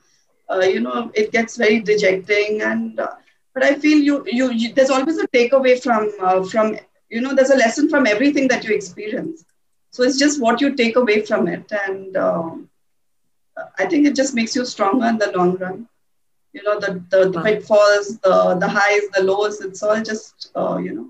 uh, 0.52 0.60
you 0.74 0.80
know 0.80 1.12
it 1.14 1.32
gets 1.32 1.58
very 1.58 1.80
dejecting 1.80 2.62
and 2.62 3.00
uh, 3.00 3.10
but 3.54 3.64
i 3.64 3.74
feel 3.76 3.98
you, 3.98 4.24
you, 4.28 4.52
you 4.52 4.74
there's 4.74 4.90
always 4.90 5.18
a 5.20 5.28
takeaway 5.28 5.76
from 5.82 6.10
uh, 6.22 6.44
from 6.44 6.76
you 7.10 7.22
know 7.22 7.34
there's 7.36 7.52
a 7.52 7.62
lesson 7.66 7.90
from 7.90 8.06
everything 8.08 8.48
that 8.48 8.64
you 8.64 8.74
experience. 8.76 9.46
So 9.92 10.04
it's 10.04 10.18
just 10.20 10.42
what 10.42 10.62
you 10.62 10.76
take 10.76 10.96
away 10.96 11.22
from 11.26 11.48
it 11.48 11.72
and 11.86 12.16
um, 12.18 12.70
i 13.80 13.86
think 13.86 14.08
it 14.08 14.16
just 14.20 14.36
makes 14.38 14.56
you 14.56 14.66
stronger 14.66 15.08
in 15.08 15.18
the 15.18 15.32
long 15.38 15.56
run. 15.58 15.88
You 16.54 16.64
know 16.64 16.80
the 16.80 16.92
the, 17.12 17.22
the 17.34 17.42
pitfalls 17.48 18.08
the 18.26 18.36
the 18.64 18.70
highs 18.78 19.06
the 19.16 19.24
lows 19.30 19.62
it's 19.66 19.84
all 19.84 20.02
just 20.12 20.52
uh, 20.62 20.78
you 20.86 20.94
know 20.98 21.08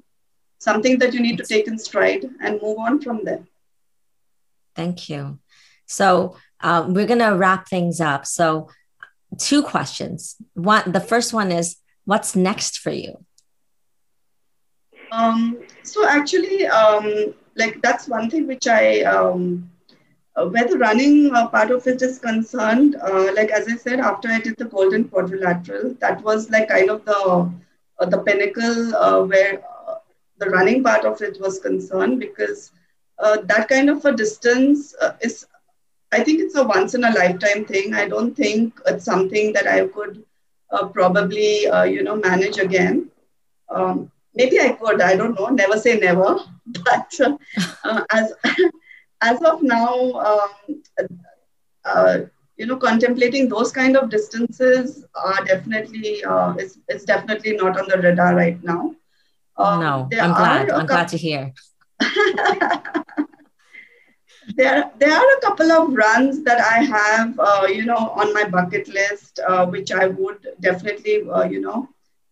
something 0.69 0.97
that 0.99 1.13
you 1.13 1.21
need 1.27 1.37
to 1.41 1.47
take 1.53 1.67
in 1.67 1.77
stride 1.87 2.25
and 2.41 2.61
move 2.65 2.79
on 2.87 2.99
from 3.05 3.23
there 3.27 3.43
thank 4.79 5.09
you. 5.09 5.39
So 5.85 6.37
uh, 6.61 6.85
we're 6.87 7.11
going 7.13 7.25
to 7.29 7.35
wrap 7.41 7.67
things 7.67 7.99
up. 7.99 8.25
So 8.25 8.69
two 9.37 9.61
questions. 9.61 10.35
One 10.53 10.91
the 10.97 11.05
first 11.11 11.33
one 11.33 11.51
is 11.51 11.75
what's 12.05 12.35
next 12.35 12.79
for 12.83 12.91
you? 12.91 13.13
Um, 15.11 15.39
so 15.83 16.07
actually 16.07 16.65
um, 16.67 17.33
like 17.55 17.81
that's 17.81 18.07
one 18.07 18.29
thing 18.29 18.47
which 18.47 18.67
i 18.67 19.01
um, 19.01 19.69
uh, 20.35 20.45
where 20.53 20.67
the 20.71 20.77
running 20.77 21.35
uh, 21.35 21.47
part 21.47 21.71
of 21.71 21.85
it 21.87 22.01
is 22.01 22.19
concerned, 22.19 22.95
uh, 23.07 23.31
like 23.37 23.49
as 23.49 23.67
I 23.67 23.75
said, 23.75 23.99
after 23.99 24.29
I 24.29 24.39
did 24.39 24.55
the 24.57 24.65
golden 24.65 25.09
quadrilateral, 25.09 25.95
that 26.03 26.21
was 26.23 26.49
like 26.51 26.69
kind 26.69 26.89
of 26.89 27.03
the 27.03 27.21
uh, 27.99 28.05
the 28.13 28.19
pinnacle 28.19 28.95
uh, 28.95 29.23
where 29.23 29.61
the 30.37 30.49
running 30.57 30.83
part 30.83 31.03
of 31.03 31.21
it 31.21 31.41
was 31.41 31.59
concerned 31.59 32.19
because 32.19 32.71
that 33.19 33.67
kind 33.69 33.89
of 33.89 34.05
a 34.05 34.15
distance 34.15 34.95
is, 35.21 35.45
I 36.11 36.23
think 36.23 36.39
it's 36.41 36.55
a 36.55 36.63
once 36.63 36.93
in 36.93 37.03
a 37.03 37.11
lifetime 37.11 37.65
thing. 37.65 37.93
I 37.93 38.07
don't 38.07 38.35
think 38.35 38.79
it's 38.87 39.05
something 39.05 39.53
that 39.53 39.67
I 39.67 39.87
could 39.87 40.23
probably 40.93 41.63
you 41.95 42.03
know 42.03 42.15
manage 42.15 42.57
again. 42.57 43.09
Um, 43.69 44.11
maybe 44.35 44.59
I 44.59 44.69
could. 44.69 45.01
I 45.01 45.15
don't 45.15 45.35
know. 45.39 45.47
Never 45.47 45.77
say 45.77 45.99
never. 45.99 46.37
But 46.85 47.11
as 48.11 48.33
as 49.21 49.41
of 49.41 49.61
now, 49.63 49.95
um, 50.29 50.83
uh, 51.83 52.17
you 52.57 52.65
know, 52.65 52.77
contemplating 52.77 53.47
those 53.47 53.71
kind 53.71 53.95
of 53.95 54.09
distances 54.09 55.05
are 55.15 55.43
definitely 55.45 56.23
uh, 56.23 56.53
is, 56.55 56.77
is 56.89 57.05
definitely 57.05 57.55
not 57.55 57.79
on 57.79 57.87
the 57.87 57.97
radar 57.97 58.35
right 58.35 58.61
now. 58.63 58.95
Um, 59.57 59.79
no, 59.79 60.09
I'm 60.19 60.33
glad. 60.33 60.69
I'm 60.69 60.85
glad 60.85 61.07
to 61.09 61.17
hear. 61.17 61.53
there, 64.55 64.91
there 64.97 65.13
are 65.13 65.37
a 65.37 65.41
couple 65.41 65.71
of 65.71 65.93
runs 65.93 66.43
that 66.43 66.59
I 66.59 66.83
have, 66.83 67.39
uh, 67.39 67.67
you 67.67 67.85
know, 67.85 67.97
on 67.97 68.33
my 68.33 68.45
bucket 68.45 68.87
list, 68.87 69.39
uh, 69.47 69.65
which 69.67 69.91
I 69.91 70.07
would 70.07 70.47
definitely, 70.59 71.23
uh, 71.29 71.43
you 71.43 71.61
know, 71.61 71.87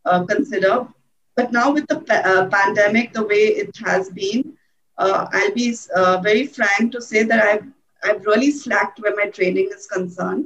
uh, 0.06 0.26
consider. 0.26 0.88
But 1.36 1.52
now 1.52 1.72
with 1.72 1.88
the 1.88 2.00
pa- 2.00 2.48
pandemic, 2.52 3.14
the 3.14 3.24
way 3.24 3.44
it 3.62 3.76
has 3.86 4.10
been, 4.10 4.54
uh, 4.98 5.28
I'll 5.32 5.54
be 5.54 5.76
uh, 5.96 6.20
very 6.22 6.48
frank 6.48 6.92
to 6.94 7.02
say 7.02 7.24
that 7.24 7.40
I've, 7.40 7.66
I've 8.04 8.26
really 8.26 8.52
slacked 8.52 9.00
where 9.00 9.16
my 9.16 9.28
training 9.28 9.70
is 9.76 9.86
concerned. 9.86 10.46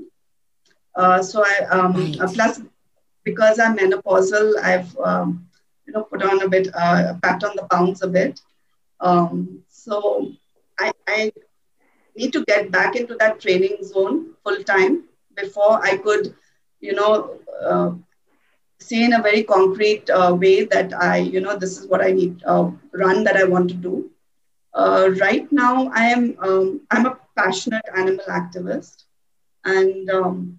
Uh, 0.96 1.22
so 1.22 1.44
I, 1.46 1.66
um, 1.70 1.94
right. 1.94 2.20
Uh, 2.20 2.28
plus 2.32 2.62
because 3.24 3.60
I'm 3.60 3.78
menopausal, 3.78 4.60
I've, 4.62 4.96
um, 4.98 5.48
you 5.86 5.94
know, 5.94 6.04
put 6.04 6.24
on 6.24 6.42
a 6.42 6.50
bit, 6.50 6.68
uh, 6.76 7.14
packed 7.24 7.44
on 7.44 7.56
the 7.56 7.64
pounds 7.72 8.02
a 8.02 8.08
bit. 8.08 8.42
Um, 9.02 9.64
so 9.70 10.32
I, 10.80 10.92
I 11.08 11.32
need 12.16 12.34
to 12.34 12.44
get 12.46 12.72
back 12.72 12.96
into 12.96 13.16
that 13.16 13.42
training 13.42 13.78
zone 13.84 14.34
full 14.44 14.64
time 14.64 15.04
before 15.36 15.84
I 15.84 15.98
could, 15.98 16.36
you 16.82 16.94
know, 16.94 17.40
uh, 17.64 17.92
say 18.80 19.04
in 19.04 19.14
a 19.14 19.22
very 19.22 19.44
concrete 19.44 20.10
uh, 20.10 20.36
way 20.40 20.66
that 20.66 20.94
I, 20.94 21.18
you 21.18 21.42
know, 21.42 21.58
this 21.58 21.78
is 21.80 21.88
what 21.88 22.04
I 22.04 22.12
need, 22.12 22.44
uh, 22.46 22.72
run 22.94 23.24
that 23.24 23.38
I 23.38 23.44
want 23.46 23.70
to 23.70 23.76
do. 23.76 24.10
Uh, 24.74 25.12
right 25.20 25.52
now, 25.52 25.90
I 25.94 26.06
am 26.06 26.36
um, 26.40 26.82
I'm 26.92 27.06
a 27.06 27.18
passionate 27.36 27.86
animal 27.96 28.26
activist 28.30 29.04
and 29.66 30.10
um, 30.10 30.58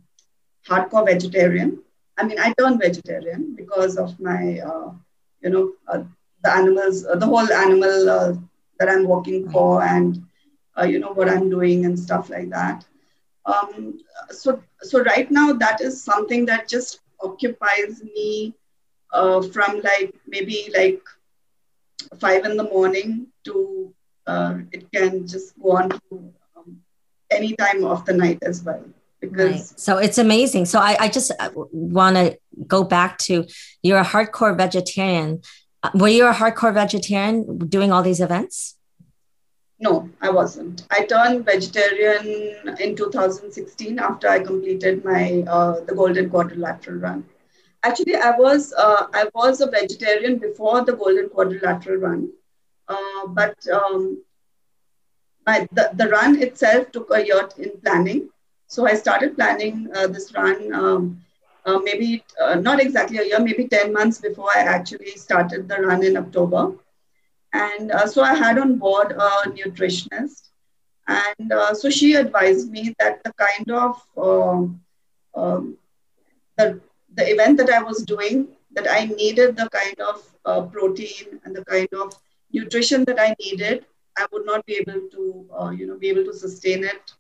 hardcore 0.68 1.06
vegetarian. 1.06 1.78
I 2.18 2.24
mean, 2.24 2.38
I 2.38 2.52
turned 2.58 2.80
vegetarian 2.80 3.54
because 3.56 3.96
of 3.96 4.18
my, 4.20 4.60
uh, 4.60 4.92
you 5.42 5.50
know, 5.50 5.72
uh, 5.88 6.04
the 6.42 6.52
animals, 6.52 7.06
uh, 7.06 7.16
the 7.16 7.26
whole 7.26 7.52
animal 7.52 8.10
uh, 8.10 8.34
that 8.78 8.88
I'm 8.88 9.04
working 9.04 9.50
for, 9.50 9.82
and 9.82 10.24
uh, 10.78 10.84
you 10.84 10.98
know 10.98 11.12
what 11.12 11.28
I'm 11.28 11.50
doing 11.50 11.84
and 11.84 11.98
stuff 11.98 12.30
like 12.30 12.50
that. 12.50 12.84
Um, 13.44 13.98
so, 14.30 14.62
so 14.80 15.02
right 15.02 15.30
now, 15.30 15.52
that 15.52 15.80
is 15.80 16.02
something 16.02 16.46
that 16.46 16.68
just 16.68 17.00
occupies 17.20 18.02
me 18.02 18.54
from 19.12 19.80
like 19.82 20.14
maybe 20.26 20.72
like 20.76 21.02
five 22.18 22.44
in 22.44 22.56
the 22.56 22.64
morning 22.64 23.26
to 23.44 23.94
uh, 24.26 24.58
it 24.72 24.90
can 24.92 25.26
just 25.26 25.58
go 25.60 25.76
on 25.76 25.90
to 25.90 26.32
um, 26.56 26.80
any 27.30 27.54
time 27.56 27.84
of 27.84 28.04
the 28.04 28.12
night 28.12 28.38
as 28.42 28.62
well. 28.62 28.84
Because 29.20 29.52
right. 29.52 29.80
so 29.80 29.98
it's 29.98 30.18
amazing. 30.18 30.64
So 30.64 30.80
I, 30.80 30.96
I 30.98 31.08
just 31.08 31.30
want 31.72 32.16
to 32.16 32.38
go 32.66 32.82
back 32.82 33.18
to 33.18 33.46
you're 33.82 33.98
a 33.98 34.04
hardcore 34.04 34.56
vegetarian. 34.56 35.42
Uh, 35.82 35.90
were 35.94 36.08
you 36.08 36.26
a 36.26 36.32
hardcore 36.32 36.72
vegetarian 36.72 37.58
doing 37.68 37.92
all 37.92 38.02
these 38.02 38.20
events? 38.20 38.76
No, 39.80 40.08
I 40.20 40.30
wasn't. 40.30 40.86
I 40.90 41.04
turned 41.06 41.44
vegetarian 41.44 42.76
in 42.78 42.94
2016 42.94 43.98
after 43.98 44.28
I 44.28 44.38
completed 44.38 45.04
my 45.04 45.44
uh, 45.48 45.80
the 45.80 45.94
Golden 45.94 46.30
Quadrilateral 46.30 46.98
Run. 46.98 47.24
Actually, 47.82 48.14
I 48.14 48.30
was 48.38 48.72
uh, 48.78 49.08
I 49.12 49.28
was 49.34 49.60
a 49.60 49.66
vegetarian 49.66 50.38
before 50.38 50.84
the 50.84 50.92
Golden 50.92 51.28
Quadrilateral 51.28 51.96
Run. 51.96 52.30
Uh, 52.86 53.26
but 53.28 53.56
um, 53.68 54.22
my, 55.46 55.68
the, 55.72 55.90
the 55.94 56.08
run 56.08 56.40
itself 56.40 56.92
took 56.92 57.10
a 57.12 57.24
year 57.26 57.48
in 57.58 57.72
planning. 57.82 58.28
So 58.68 58.86
I 58.86 58.94
started 58.94 59.34
planning 59.36 59.88
uh, 59.94 60.06
this 60.06 60.32
run 60.32 60.72
um, 60.72 61.24
uh, 61.64 61.78
maybe 61.78 62.24
uh, 62.40 62.56
not 62.56 62.80
exactly 62.80 63.18
a 63.18 63.24
year, 63.24 63.40
maybe 63.40 63.68
10 63.68 63.92
months 63.92 64.18
before 64.18 64.50
I 64.54 64.60
actually 64.60 65.12
started 65.12 65.68
the 65.68 65.76
run 65.76 66.04
in 66.04 66.16
October. 66.16 66.72
And 67.52 67.92
uh, 67.92 68.06
so 68.06 68.22
I 68.22 68.34
had 68.34 68.58
on 68.58 68.78
board 68.78 69.12
a 69.12 69.30
nutritionist. 69.50 70.48
And 71.08 71.52
so 71.74 71.90
she 71.90 72.14
advised 72.14 72.70
me 72.70 72.94
that 72.98 73.22
the 73.24 73.32
kind 73.32 73.70
of 73.70 74.00
um, 74.16 74.80
um, 75.34 75.76
the, 76.56 76.80
the 77.14 77.30
event 77.30 77.58
that 77.58 77.70
I 77.70 77.82
was 77.82 78.04
doing, 78.04 78.48
that 78.72 78.86
I 78.88 79.06
needed 79.06 79.56
the 79.56 79.68
kind 79.70 79.98
of 80.00 80.72
protein 80.72 81.40
and 81.44 81.54
the 81.54 81.64
kind 81.64 81.88
of 81.94 82.14
nutrition 82.52 83.04
that 83.04 83.18
I 83.18 83.34
needed, 83.40 83.86
I 84.16 84.26
would 84.32 84.46
not 84.46 84.64
be 84.66 84.74
able 84.74 85.08
to, 85.10 85.46
uh, 85.58 85.70
you 85.70 85.86
know, 85.86 85.96
be 85.96 86.08
able 86.08 86.24
to 86.24 86.34
sustain 86.34 86.84
it 86.84 87.12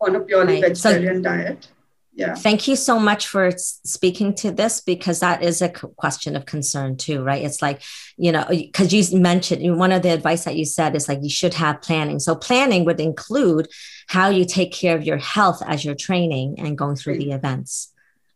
on 0.00 0.16
a 0.16 0.20
purely 0.20 0.54
right. 0.54 0.68
vegetarian 0.68 1.22
so, 1.22 1.30
diet. 1.30 1.68
Yeah. 2.18 2.34
Thank 2.34 2.66
you 2.66 2.74
so 2.74 2.98
much 2.98 3.28
for 3.28 3.52
speaking 3.56 4.34
to 4.36 4.50
this 4.50 4.80
because 4.80 5.20
that 5.20 5.40
is 5.40 5.62
a 5.62 5.68
question 5.68 6.34
of 6.34 6.46
concern 6.46 6.96
too, 6.96 7.22
right? 7.22 7.44
It's 7.44 7.62
like, 7.62 7.80
you 8.16 8.32
know, 8.32 8.44
because 8.48 8.92
you 8.92 9.20
mentioned 9.20 9.78
one 9.78 9.92
of 9.92 10.02
the 10.02 10.08
advice 10.08 10.42
that 10.42 10.56
you 10.56 10.64
said 10.64 10.96
is 10.96 11.08
like 11.08 11.20
you 11.22 11.30
should 11.30 11.54
have 11.54 11.80
planning. 11.80 12.18
So 12.18 12.34
planning 12.34 12.84
would 12.86 12.98
include 12.98 13.68
how 14.08 14.30
you 14.30 14.44
take 14.44 14.72
care 14.72 14.96
of 14.96 15.04
your 15.04 15.18
health 15.18 15.62
as 15.64 15.84
you're 15.84 15.94
training 15.94 16.58
and 16.58 16.76
going 16.76 16.96
through 16.96 17.18
the 17.18 17.30
events 17.30 17.92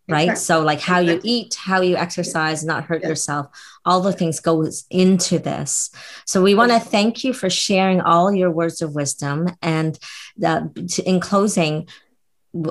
right 0.09 0.31
exactly. 0.31 0.41
so 0.41 0.63
like 0.63 0.81
how 0.81 0.99
you 0.99 1.21
eat 1.23 1.55
how 1.55 1.81
you 1.81 1.95
exercise 1.95 2.65
not 2.65 2.83
hurt 2.83 3.05
yourself 3.05 3.47
all 3.85 4.01
the 4.01 4.13
things 4.13 4.41
goes 4.41 4.85
into 4.91 5.39
this 5.39 5.91
so 6.27 6.43
we 6.43 6.57
want 6.57 6.73
to 6.73 6.81
thank 6.81 7.23
you 7.23 7.33
for 7.33 7.49
sharing 7.49 8.01
all 8.01 8.33
your 8.33 8.51
words 8.51 8.83
of 8.83 8.97
wisdom 8.97 9.49
and 9.63 10.01
uh, 10.45 10.63
in 11.07 11.21
closing 11.21 11.87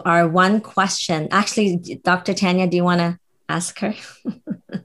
our 0.06 0.28
one 0.28 0.62
question 0.62 1.28
actually 1.32 1.78
dr 2.04 2.34
tanya 2.34 2.67
do 2.67 2.78
you 2.78 2.84
want 2.84 3.00
to 3.00 3.17
ask 3.50 3.80
her 3.80 3.94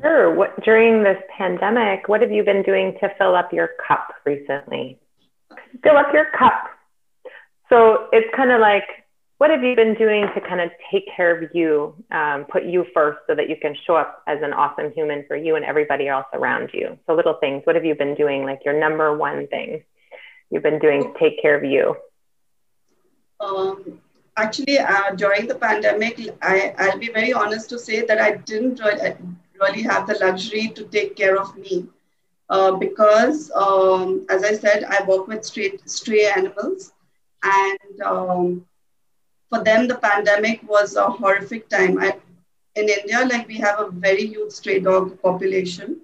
sure 0.00 0.34
what 0.34 0.62
during 0.64 1.02
this 1.02 1.18
pandemic 1.36 2.08
what 2.08 2.20
have 2.20 2.30
you 2.30 2.44
been 2.44 2.62
doing 2.62 2.96
to 3.00 3.08
fill 3.18 3.34
up 3.34 3.52
your 3.52 3.70
cup 3.86 4.12
recently 4.24 4.98
fill 5.82 5.96
up 5.96 6.12
your 6.12 6.26
cup 6.38 6.68
so 7.68 8.08
it's 8.12 8.28
kind 8.34 8.50
of 8.50 8.60
like 8.60 8.84
what 9.38 9.50
have 9.50 9.62
you 9.62 9.76
been 9.76 9.94
doing 9.94 10.26
to 10.34 10.40
kind 10.40 10.60
of 10.60 10.70
take 10.90 11.04
care 11.14 11.36
of 11.36 11.50
you, 11.54 11.94
um, 12.10 12.44
put 12.50 12.64
you 12.64 12.84
first 12.92 13.18
so 13.28 13.36
that 13.36 13.48
you 13.48 13.54
can 13.56 13.74
show 13.86 13.94
up 13.94 14.22
as 14.26 14.38
an 14.42 14.52
awesome 14.52 14.92
human 14.92 15.24
for 15.28 15.36
you 15.36 15.54
and 15.54 15.64
everybody 15.64 16.08
else 16.08 16.26
around 16.34 16.70
you? 16.74 16.98
So, 17.06 17.14
little 17.14 17.34
things. 17.34 17.62
What 17.64 17.76
have 17.76 17.84
you 17.84 17.94
been 17.94 18.16
doing, 18.16 18.42
like 18.42 18.60
your 18.64 18.78
number 18.78 19.16
one 19.16 19.46
thing 19.46 19.84
you've 20.50 20.64
been 20.64 20.80
doing 20.80 21.02
to 21.02 21.18
take 21.20 21.40
care 21.40 21.56
of 21.56 21.62
you? 21.62 21.94
Um, 23.40 24.00
actually, 24.36 24.78
uh, 24.78 25.10
during 25.16 25.46
the 25.46 25.54
pandemic, 25.54 26.18
I, 26.42 26.74
I'll 26.78 26.98
be 26.98 27.10
very 27.12 27.32
honest 27.32 27.68
to 27.70 27.78
say 27.78 28.04
that 28.06 28.20
I 28.20 28.36
didn't 28.36 28.80
really, 28.80 29.16
really 29.60 29.82
have 29.82 30.06
the 30.06 30.18
luxury 30.20 30.68
to 30.74 30.84
take 30.84 31.16
care 31.16 31.36
of 31.38 31.56
me. 31.56 31.86
uh, 32.50 32.72
because, 32.72 33.50
um, 33.54 34.26
as 34.30 34.44
I 34.44 34.52
said, 34.54 34.84
I 34.84 35.04
work 35.06 35.26
with 35.28 35.44
stray, 35.44 35.78
stray 35.86 36.26
animals. 36.36 36.92
And 37.42 38.00
um, 38.04 38.66
for 39.48 39.62
them, 39.64 39.86
the 39.88 39.96
pandemic 39.96 40.60
was 40.68 40.96
a 40.96 41.06
horrific 41.08 41.68
time. 41.68 41.98
I, 41.98 42.14
in 42.74 42.88
India, 42.88 43.26
like 43.30 43.46
we 43.48 43.56
have 43.58 43.80
a 43.80 43.90
very 43.90 44.26
huge 44.26 44.52
stray 44.52 44.80
dog 44.80 45.20
population. 45.22 46.00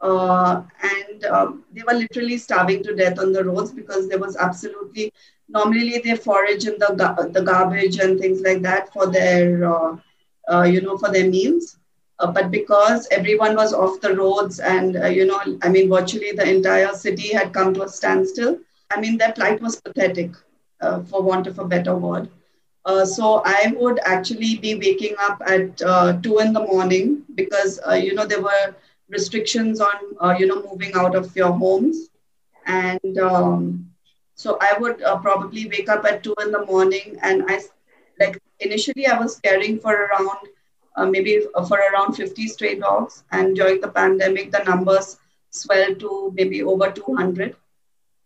Uh, 0.00 0.62
and 0.82 1.24
um, 1.24 1.64
they 1.72 1.82
were 1.86 1.94
literally 1.94 2.36
starving 2.38 2.82
to 2.82 2.94
death 2.94 3.18
on 3.18 3.32
the 3.32 3.44
roads 3.44 3.72
because 3.72 4.08
there 4.08 4.18
was 4.18 4.36
absolutely 4.36 5.12
normally 5.48 6.00
they 6.04 6.16
forage 6.16 6.66
in 6.66 6.78
the, 6.78 7.30
the 7.32 7.42
garbage 7.42 7.98
and 7.98 8.18
things 8.18 8.40
like 8.42 8.62
that 8.62 8.92
for 8.92 9.06
their 9.10 9.64
uh, 9.64 9.96
uh, 10.52 10.62
you 10.62 10.80
know 10.80 10.96
for 10.96 11.10
their 11.10 11.28
meals. 11.28 11.78
Uh, 12.18 12.30
but 12.30 12.50
because 12.50 13.08
everyone 13.10 13.56
was 13.56 13.72
off 13.72 14.00
the 14.00 14.14
roads 14.14 14.60
and 14.60 14.96
uh, 14.96 15.06
you 15.06 15.26
know 15.26 15.40
i 15.62 15.68
mean 15.68 15.88
virtually 15.88 16.30
the 16.32 16.48
entire 16.48 16.92
city 16.92 17.32
had 17.32 17.52
come 17.52 17.74
to 17.74 17.82
a 17.82 17.88
standstill 17.88 18.56
i 18.92 19.00
mean 19.00 19.16
their 19.18 19.32
plight 19.32 19.60
was 19.60 19.80
pathetic 19.80 20.30
uh, 20.80 21.02
for 21.02 21.22
want 21.22 21.46
of 21.46 21.58
a 21.58 21.64
better 21.64 21.94
word. 21.96 22.28
Uh, 22.84 23.04
so 23.04 23.42
i 23.44 23.72
would 23.76 23.98
actually 24.04 24.56
be 24.58 24.74
waking 24.74 25.14
up 25.18 25.40
at 25.46 25.76
2 26.22 26.38
in 26.38 26.52
the 26.52 26.64
morning 26.72 27.22
because 27.34 27.80
you 27.96 28.14
know 28.14 28.26
there 28.26 28.42
were 28.42 28.74
restrictions 29.08 29.80
on 29.80 30.38
you 30.38 30.46
know 30.46 30.62
moving 30.62 30.92
out 30.94 31.14
of 31.14 31.34
your 31.36 31.52
homes. 31.52 32.08
And 32.66 33.18
um, 33.18 33.90
so 34.34 34.58
I 34.60 34.76
would 34.78 35.02
uh, 35.02 35.18
probably 35.18 35.66
wake 35.68 35.88
up 35.88 36.04
at 36.04 36.22
two 36.22 36.34
in 36.42 36.50
the 36.52 36.64
morning, 36.66 37.18
and 37.22 37.44
I 37.48 37.60
like 38.20 38.40
initially 38.60 39.06
I 39.06 39.18
was 39.18 39.38
caring 39.40 39.78
for 39.78 39.94
around 39.94 40.48
uh, 40.96 41.06
maybe 41.06 41.46
uh, 41.54 41.64
for 41.64 41.78
around 41.78 42.14
50 42.14 42.46
stray 42.48 42.78
dogs, 42.78 43.24
and 43.32 43.54
during 43.56 43.80
the 43.80 43.88
pandemic 43.88 44.50
the 44.52 44.62
numbers 44.64 45.18
swelled 45.50 46.00
to 46.00 46.32
maybe 46.34 46.62
over 46.62 46.90
200 46.90 47.56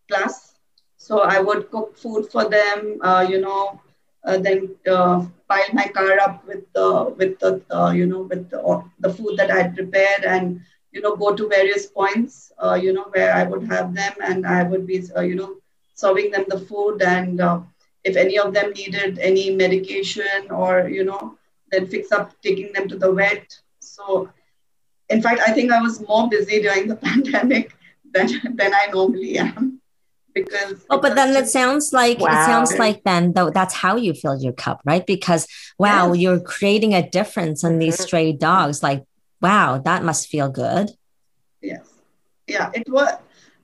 plus. 0.09 0.55
So 0.97 1.21
I 1.21 1.41
would 1.41 1.71
cook 1.71 1.97
food 1.97 2.27
for 2.31 2.49
them, 2.49 2.99
uh, 3.03 3.27
you 3.29 3.41
know, 3.41 3.81
uh, 4.25 4.39
then 4.39 4.75
uh, 4.91 5.25
pile 5.49 5.73
my 5.73 5.87
car 5.89 6.19
up 6.21 6.47
with 6.47 6.65
the 6.73 7.15
with 7.19 7.39
the 7.39 7.63
you 7.95 8.07
know 8.07 8.23
with 8.23 8.51
the, 8.51 8.83
the 9.01 9.13
food 9.13 9.37
that 9.37 9.51
I 9.51 9.63
had 9.63 9.75
prepared 9.75 10.25
and 10.25 10.61
you 10.93 11.01
know 11.01 11.17
go 11.17 11.35
to 11.35 11.49
various 11.49 11.87
points 11.87 12.53
uh, 12.63 12.75
you 12.75 12.93
know 12.93 13.07
where 13.15 13.33
i 13.35 13.45
would 13.45 13.65
have 13.73 13.95
them 13.95 14.15
and 14.23 14.47
i 14.47 14.63
would 14.63 14.87
be 14.87 15.03
uh, 15.17 15.21
you 15.21 15.35
know 15.35 15.51
serving 16.03 16.31
them 16.31 16.45
the 16.49 16.61
food 16.69 17.03
and 17.03 17.41
uh, 17.41 17.61
if 18.05 18.17
any 18.17 18.39
of 18.39 18.55
them 18.55 18.73
needed 18.81 19.19
any 19.19 19.47
medication 19.63 20.51
or 20.51 20.89
you 20.89 21.05
know 21.05 21.23
then 21.71 21.87
fix 21.87 22.13
up 22.13 22.27
taking 22.41 22.73
them 22.73 22.89
to 22.89 22.97
the 22.97 23.13
vet. 23.13 23.47
So 23.81 24.31
in 25.09 25.23
fact 25.23 25.41
i 25.49 25.53
think 25.53 25.73
i 25.73 25.81
was 25.81 26.01
more 26.07 26.29
busy 26.29 26.61
during 26.63 26.89
the 26.89 26.97
pandemic 27.09 27.75
than 28.15 28.29
than 28.57 28.75
i 28.75 28.87
normally 28.93 29.39
am 29.39 29.81
because 30.35 30.85
oh 30.91 31.01
but 31.01 31.15
then 31.15 31.35
it 31.37 31.49
sounds 31.49 31.93
like 31.93 32.19
wow. 32.21 32.29
it 32.29 32.45
sounds 32.45 32.79
like 32.79 33.03
then 33.05 33.33
though 33.33 33.51
that's 33.51 33.75
how 33.75 33.97
you 33.97 34.13
fill 34.15 34.41
your 34.41 34.53
cup 34.53 34.81
right? 34.85 35.07
Because 35.07 35.47
wow 35.79 36.13
yes. 36.13 36.23
you're 36.23 36.41
creating 36.41 36.95
a 36.95 37.09
difference 37.09 37.65
in 37.65 37.79
these 37.79 38.01
stray 38.01 38.33
dogs. 38.33 38.83
Like 38.83 39.05
wow 39.41 39.79
that 39.79 40.05
must 40.05 40.29
feel 40.29 40.49
good. 40.49 40.91
Yes. 41.61 41.89
Yeah 42.47 42.71
it 42.75 42.89
was 42.89 43.09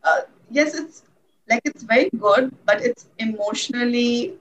uh, 0.03 0.21
yes 0.51 0.75
it's 0.75 1.04
like 1.49 1.63
it's 1.65 1.83
very 1.83 2.11
good, 2.11 2.55
but 2.65 2.83
it's 2.83 3.07
emotionally 3.19 4.35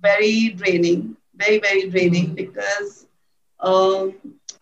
very 0.00 0.50
draining, 0.50 1.16
very, 1.34 1.58
very 1.58 1.88
draining 1.90 2.26
mm-hmm. 2.26 2.34
because 2.34 3.06
um, 3.60 4.14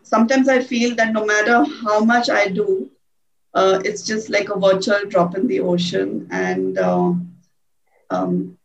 sometimes 0.02 0.48
I 0.48 0.62
feel 0.62 0.94
that 0.96 1.12
no 1.12 1.24
matter 1.24 1.64
how 1.82 2.04
much 2.04 2.28
I 2.30 2.48
do, 2.48 2.90
uh, 3.54 3.80
it's 3.84 4.02
just 4.02 4.30
like 4.30 4.48
a 4.48 4.58
virtual 4.58 5.04
drop 5.08 5.36
in 5.36 5.46
the 5.46 5.60
ocean. 5.60 6.28
And, 6.30 6.78
uh, 6.78 7.12
um, 8.10 8.58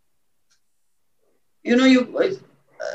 you 1.64 1.76
know, 1.76 1.86
you, 1.86 2.18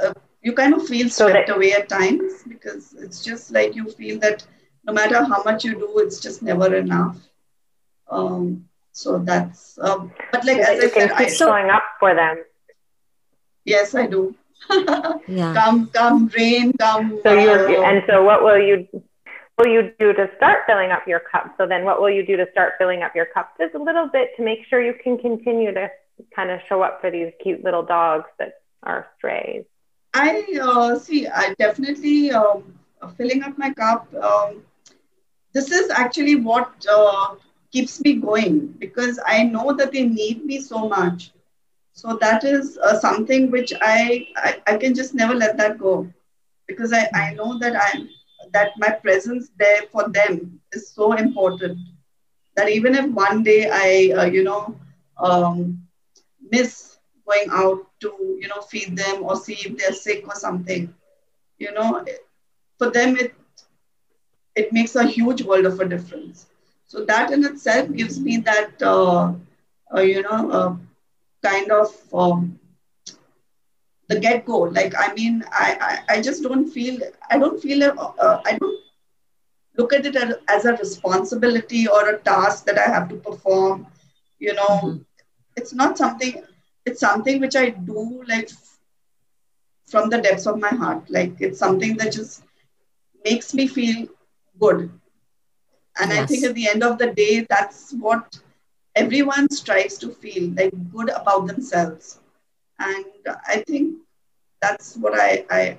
uh, 0.02 0.12
you 0.42 0.52
kind 0.52 0.74
of 0.74 0.86
feel 0.86 1.08
swept 1.08 1.48
so 1.48 1.54
away 1.54 1.72
at 1.72 1.88
times 1.88 2.42
because 2.48 2.94
it's 2.94 3.22
just 3.24 3.52
like 3.52 3.74
you 3.76 3.90
feel 3.90 4.18
that 4.20 4.44
no 4.84 4.92
matter 4.92 5.24
how 5.24 5.42
much 5.44 5.64
you 5.64 5.74
do, 5.74 5.98
it's 5.98 6.20
just 6.20 6.42
never 6.42 6.74
enough. 6.74 7.16
Um, 8.10 8.68
so 8.92 9.18
that's, 9.18 9.78
um, 9.78 10.12
but 10.30 10.44
like 10.44 10.58
as 10.58 10.84
I 10.84 10.88
said, 10.88 11.10
I 11.12 11.26
showing 11.26 11.70
up 11.70 11.82
for 11.98 12.14
them. 12.14 12.44
Yes, 13.64 13.94
I 13.94 14.06
do. 14.06 14.34
yeah. 15.28 15.54
Come, 15.54 15.88
come, 15.88 16.30
rain, 16.36 16.72
come. 16.78 17.18
So 17.22 17.32
you 17.32 17.50
uh, 17.50 17.82
and 17.82 18.02
so 18.06 18.22
what 18.22 18.42
will 18.44 18.58
you 18.58 18.86
will 19.58 19.66
you 19.66 19.92
do 19.98 20.12
to 20.12 20.30
start 20.36 20.60
filling 20.66 20.90
up 20.90 21.06
your 21.06 21.20
cup? 21.20 21.54
So 21.58 21.66
then, 21.66 21.84
what 21.84 22.00
will 22.00 22.10
you 22.10 22.24
do 22.24 22.36
to 22.36 22.46
start 22.52 22.74
filling 22.78 23.02
up 23.02 23.14
your 23.14 23.26
cup 23.26 23.54
just 23.58 23.74
a 23.74 23.82
little 23.82 24.08
bit 24.08 24.30
to 24.36 24.44
make 24.44 24.60
sure 24.68 24.82
you 24.82 24.94
can 25.02 25.18
continue 25.18 25.72
to 25.72 25.90
kind 26.34 26.50
of 26.50 26.60
show 26.68 26.82
up 26.82 27.00
for 27.00 27.10
these 27.10 27.32
cute 27.42 27.64
little 27.64 27.82
dogs 27.82 28.26
that 28.38 28.60
are 28.82 29.06
strays? 29.16 29.64
I 30.14 30.44
uh, 30.60 30.98
see. 30.98 31.26
I 31.26 31.54
definitely 31.58 32.32
um, 32.32 32.78
filling 33.16 33.42
up 33.42 33.56
my 33.56 33.72
cup. 33.72 34.12
Um, 34.14 34.62
this 35.52 35.70
is 35.70 35.90
actually 35.90 36.36
what 36.36 36.86
uh, 36.90 37.34
keeps 37.72 38.00
me 38.00 38.14
going 38.14 38.74
because 38.78 39.18
I 39.26 39.44
know 39.44 39.72
that 39.74 39.92
they 39.92 40.04
need 40.04 40.44
me 40.44 40.60
so 40.60 40.88
much. 40.88 41.32
So 41.92 42.16
that 42.20 42.44
is 42.44 42.78
uh, 42.78 42.98
something 42.98 43.50
which 43.50 43.72
I, 43.80 44.26
I, 44.36 44.56
I 44.66 44.76
can 44.76 44.94
just 44.94 45.14
never 45.14 45.34
let 45.34 45.56
that 45.58 45.78
go 45.78 46.08
because 46.66 46.92
I, 46.92 47.08
I 47.14 47.34
know 47.34 47.58
that 47.58 47.74
I'm 47.76 48.08
that 48.52 48.70
my 48.78 48.90
presence 48.90 49.50
there 49.58 49.82
for 49.92 50.08
them 50.10 50.60
is 50.72 50.88
so 50.90 51.12
important 51.12 51.78
that 52.56 52.68
even 52.68 52.94
if 52.94 53.06
one 53.10 53.42
day 53.42 53.68
I 53.70 54.14
uh, 54.18 54.24
you 54.26 54.44
know 54.44 54.76
um, 55.18 55.82
miss 56.50 56.98
going 57.26 57.48
out 57.50 57.86
to 58.00 58.12
you 58.40 58.48
know 58.48 58.60
feed 58.62 58.96
them 58.96 59.22
or 59.22 59.36
see 59.36 59.56
if 59.64 59.76
they're 59.78 59.92
sick 59.92 60.26
or 60.28 60.34
something 60.34 60.92
you 61.58 61.72
know 61.72 62.04
for 62.78 62.90
them 62.90 63.16
it 63.16 63.34
it 64.56 64.72
makes 64.72 64.94
a 64.96 65.04
huge 65.06 65.42
world 65.42 65.66
of 65.66 65.78
a 65.80 65.88
difference 65.88 66.46
so 66.92 67.02
that 67.06 67.32
in 67.32 67.42
itself 67.42 67.90
gives 67.90 68.20
me 68.20 68.36
that, 68.48 68.82
uh, 68.82 69.32
uh, 69.94 70.00
you 70.00 70.20
know, 70.20 70.50
uh, 70.50 70.76
kind 71.42 71.70
of 71.72 71.88
um, 72.12 72.58
the 74.08 74.20
get 74.20 74.44
go. 74.44 74.58
Like, 74.78 74.92
I 74.98 75.14
mean, 75.14 75.42
I, 75.50 75.68
I, 75.88 76.16
I, 76.16 76.20
just 76.20 76.42
don't 76.42 76.68
feel, 76.68 77.00
I 77.30 77.38
don't 77.38 77.58
feel, 77.62 77.82
uh, 77.82 78.42
I 78.44 78.58
don't 78.58 78.78
look 79.78 79.94
at 79.94 80.04
it 80.04 80.16
as, 80.16 80.34
as, 80.48 80.66
a 80.66 80.72
responsibility 80.72 81.88
or 81.88 82.10
a 82.10 82.18
task 82.18 82.66
that 82.66 82.78
I 82.78 82.90
have 82.90 83.08
to 83.08 83.16
perform. 83.16 83.86
You 84.38 84.52
know, 84.52 84.68
mm-hmm. 84.82 84.98
it's 85.56 85.72
not 85.72 85.96
something, 85.96 86.42
it's 86.84 87.00
something 87.00 87.40
which 87.40 87.56
I 87.56 87.70
do 87.70 88.22
like 88.28 88.50
from 89.86 90.10
the 90.10 90.20
depths 90.20 90.46
of 90.46 90.60
my 90.60 90.68
heart. 90.82 91.08
Like, 91.08 91.40
it's 91.40 91.58
something 91.58 91.96
that 91.96 92.12
just 92.12 92.42
makes 93.24 93.54
me 93.54 93.66
feel 93.66 94.08
good 94.60 94.90
and 96.00 96.10
yes. 96.10 96.22
I 96.22 96.26
think 96.26 96.44
at 96.44 96.54
the 96.54 96.68
end 96.68 96.82
of 96.82 96.98
the 96.98 97.12
day, 97.12 97.46
that's 97.48 97.92
what 97.92 98.38
everyone 98.94 99.50
strives 99.50 99.98
to 99.98 100.10
feel 100.10 100.50
like 100.56 100.72
good 100.92 101.10
about 101.10 101.46
themselves. 101.46 102.20
And 102.78 103.04
I 103.46 103.62
think 103.66 103.96
that's 104.60 104.96
what 104.96 105.14
I, 105.14 105.44
I 105.50 105.78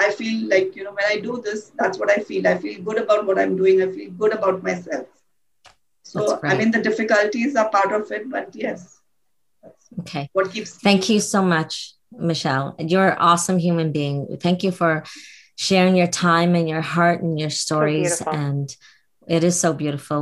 I 0.00 0.10
feel 0.10 0.48
like, 0.48 0.74
you 0.74 0.84
know, 0.84 0.92
when 0.92 1.04
I 1.06 1.20
do 1.20 1.40
this, 1.42 1.70
that's 1.78 1.98
what 1.98 2.10
I 2.10 2.16
feel. 2.16 2.46
I 2.46 2.58
feel 2.58 2.82
good 2.82 2.98
about 2.98 3.26
what 3.26 3.38
I'm 3.38 3.56
doing. 3.56 3.82
I 3.82 3.90
feel 3.90 4.10
good 4.10 4.32
about 4.32 4.62
myself. 4.62 5.06
So, 6.02 6.40
I 6.42 6.56
mean, 6.56 6.70
the 6.70 6.82
difficulties 6.82 7.54
are 7.56 7.68
part 7.70 7.92
of 7.92 8.10
it, 8.10 8.28
but 8.28 8.54
yes. 8.54 9.00
okay. 10.00 10.28
What 10.32 10.52
keeps. 10.52 10.76
Thank 10.76 11.08
you 11.08 11.20
so 11.20 11.42
much, 11.42 11.94
Michelle. 12.10 12.74
You're 12.78 13.10
an 13.10 13.18
awesome 13.18 13.58
human 13.58 13.92
being. 13.92 14.38
Thank 14.40 14.64
you 14.64 14.72
for 14.72 15.04
sharing 15.56 15.94
your 15.94 16.08
time 16.08 16.54
and 16.54 16.68
your 16.68 16.80
heart 16.80 17.22
and 17.22 17.38
your 17.38 17.50
stories. 17.50 18.18
So 18.18 18.30
and 18.30 18.74
it 19.26 19.44
is 19.44 19.58
so 19.58 19.72
beautiful. 19.72 20.20